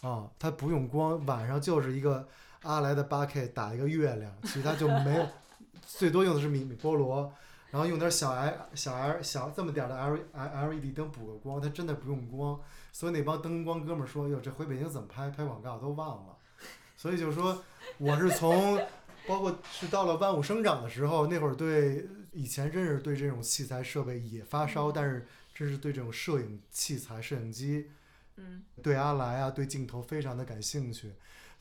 [0.00, 2.26] 啊，他不用光，晚上就是一个
[2.64, 5.26] 阿莱的八 K 打一个月亮，其他就没有，
[5.86, 7.32] 最多用的是米米波罗，
[7.70, 12.60] 然后用点小 L 小 L 小这么点儿的 L L LED 灯补个光，它真的不用光。
[12.92, 16.36] 所以那帮灯光哥们儿说：哟，这回北京怎么拍拍广告都忘了。
[16.96, 17.62] 所以就是说。”
[17.98, 18.76] 我是从，
[19.28, 27.88] 包括是到了万物生长的时候，那会儿对以前真是对这种器材设备也发烧，但是真是对这种摄影器材、摄影机，
[28.36, 31.12] 嗯对阿莱啊、对镜头非常的感兴趣。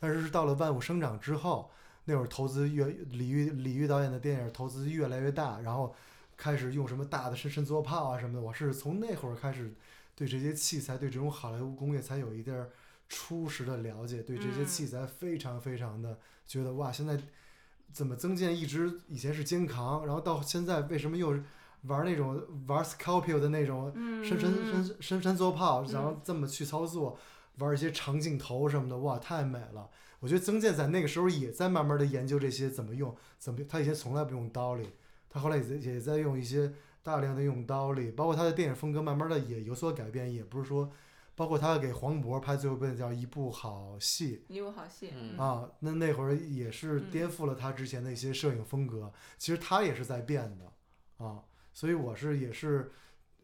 [0.04, 1.72] 但是是到了万物生长之后，
[2.04, 5.96] 那会儿投资越李玉李玉导演的电影投资越来越大，然后
[6.36, 8.42] 开始用什么大的伸伸缩炮啊什么的。
[8.42, 9.74] 我是从那会儿开始
[10.14, 12.70] 对这些器材、对这种好莱坞工业才有一点儿。
[13.10, 16.18] 初始的了解，对这些嗯器材非常非常的
[16.48, 17.18] 觉得哇，现在
[17.92, 21.38] 怎么增建一直以前是肩扛，然后到现在为什么又
[21.84, 27.20] 玩那种玩 Scorpio 的那种嗯伸伸伸伸伸缩炮，然后嗯这么去操作，
[27.58, 29.90] 玩一些长镜头什么的，哇，太美了！
[30.20, 34.90] 我觉得曾健在那个时候也在慢慢的研究这些怎么用，怎么他以前从来不用刀里，
[35.30, 40.92] 他后来也在也在用一些大量的用刀里，包括他的电影风格慢慢的也有所改变，也不是说。
[41.36, 45.12] 包括他给黄渤拍最后一部叫《一部好戏一部好戏。
[45.16, 49.12] 嗯啊，那那会儿也是嗯颠覆了他之前的一些摄影风格。
[49.40, 51.42] 其实他也是在变的啊，
[51.74, 52.92] 所以我是也是，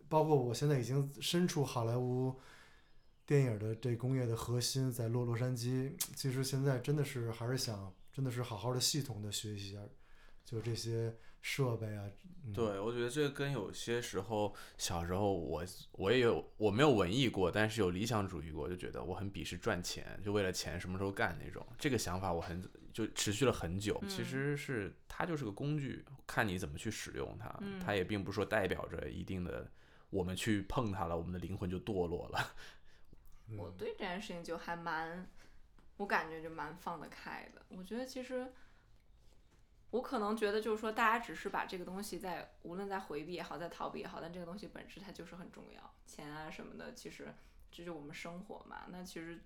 [0.08, 2.36] 包括我现在已经身处好莱坞
[3.30, 5.94] 电影的这工业的核心，在洛洛杉矶。
[6.16, 9.78] 其实现在真的是还是想，真的是好好的系统的学习一下
[10.44, 12.06] 就这些设备啊。
[12.44, 21.64] 嗯、对，我觉得这跟有些时候小时候我我也有我没有文艺过，但是有理想主义过，就觉得我很鄙视赚钱，就为了钱什么时候干那种。
[21.78, 24.04] 这个想法我很就持续了很久。
[24.10, 27.56] 其实是它就是个工具，看你怎么去使用它。
[27.62, 29.70] 嗯它也并不是说代表着一定的
[30.10, 32.56] 我们去碰它了，我们的灵魂就堕落了。
[33.50, 35.28] 嗯我对这件事情就还蛮，
[35.98, 37.62] 我感觉就蛮放得开的。
[37.70, 38.54] 我觉得其实，
[39.90, 47.34] 我可能觉得就是说，大家只是把这个东西在无论在回避也好，在逃避也好，但这个东西本质它就是很重要，钱啊什么的，其实
[47.72, 48.86] 这就是我们生活嘛。
[48.90, 49.42] 那其实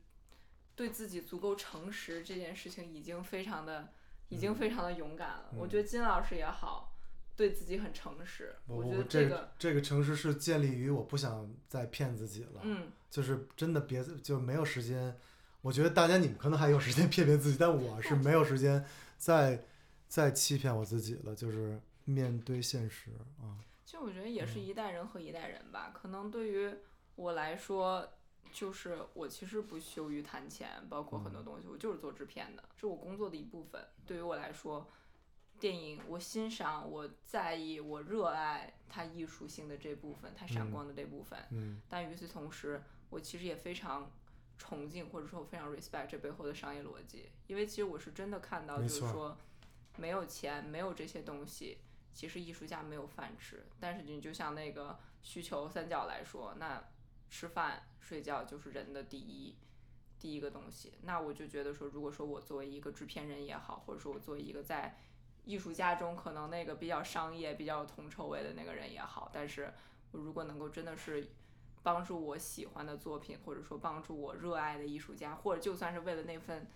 [0.75, 3.93] 对自己足够诚实这件事情已经非常的，
[4.30, 5.53] 已经非常的勇敢了。
[5.57, 6.93] 我觉得金老师也好。
[7.35, 15.18] 对自己很诚实，我觉得这个这个诚实是建立于我不想再骗自己了，嗯，就是真的别就没有时间。
[15.61, 18.85] 我觉得大家你们可能还有时间骗骗自己，但我是没有时间
[19.18, 19.65] 再
[20.07, 23.10] 再欺骗我自己了，就是面对现实
[23.41, 23.57] 啊。
[23.84, 26.72] 其实我觉得也是一代人和一代人吧，可能对于
[27.15, 28.07] 我来说，
[28.51, 33.81] 就是我其实不羞于谈钱，包括很多东西，我就是做制片的，是我工作的一部分。
[34.05, 34.88] 对于我来说。
[35.64, 41.40] 电影，我欣赏，我在意，我热爱它艺术性的这部分，它闪光的这部分。
[41.52, 41.80] 嗯。
[41.88, 44.11] 但与此同时，我其实也非常
[44.57, 49.38] 崇敬，或者说我非常 respect 这背后的商业逻辑，因为其实我是真的看到，就是说，
[49.95, 51.77] 没有钱，没有这些东西，
[52.14, 53.65] 其实艺术家没有饭吃。
[53.80, 56.84] 但是你就像那个需求三角来说，那
[57.30, 59.56] 吃饭、睡觉就是人的第一
[60.19, 60.95] 第一个东西。
[61.03, 64.98] 那我就觉得说，如果说我作为一个制片人也好，或者说我作为一个在
[65.45, 69.74] 艺术家中可能那个比较商业、比较有铜臭味的那个人也好，但是
[70.11, 71.32] 我如果能够真的是
[71.82, 76.68] 帮助我喜欢的作品，或者说帮助我热爱的艺术家，或者就算是为了那份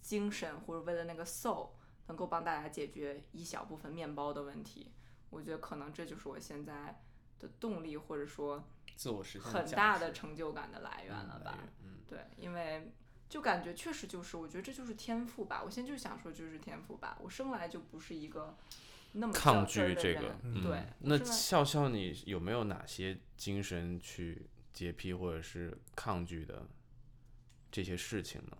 [0.00, 1.70] 精神，或者为了那个 soul，
[2.08, 4.92] 能够帮大家解决一小部分面包的问题，
[5.30, 7.02] 我觉得可能这就是我现在
[7.38, 8.62] 的动力，或者说
[8.96, 11.58] 自我实现很大的成就感的来源了吧？
[11.82, 12.92] 嗯，对，因为。
[13.30, 15.62] 就感觉确实就是，我觉得这就是天赋吧。
[15.64, 17.16] 我现在就想说，就是天赋吧。
[17.22, 18.56] 我生来就不是一个
[19.12, 20.36] 那么抗拒这个。
[20.42, 26.66] 嗯、对，那笑笑，你有没有哪些精神去洁癖或者是抗拒的
[27.70, 28.58] 这些事情呢？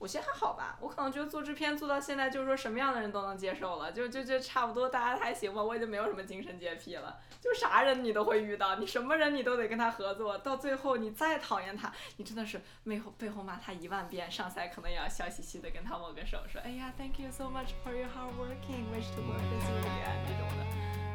[0.00, 5.62] 我觉得还好吧，我可能觉得做制片做到现在，就是说什么样的人都能接受了，就就就差不多，大家还行吧。
[5.62, 21.09] 我已经没有什么精神洁癖了，就啥人你都会遇到，你什么人你都得跟他合作，到最后你再讨厌他，你真的是背后背后骂他一万遍，上台可能也要笑嘻嘻的跟他握个手，说哎呀，Thank you so much for your hard working, wish to work with you again 这种的。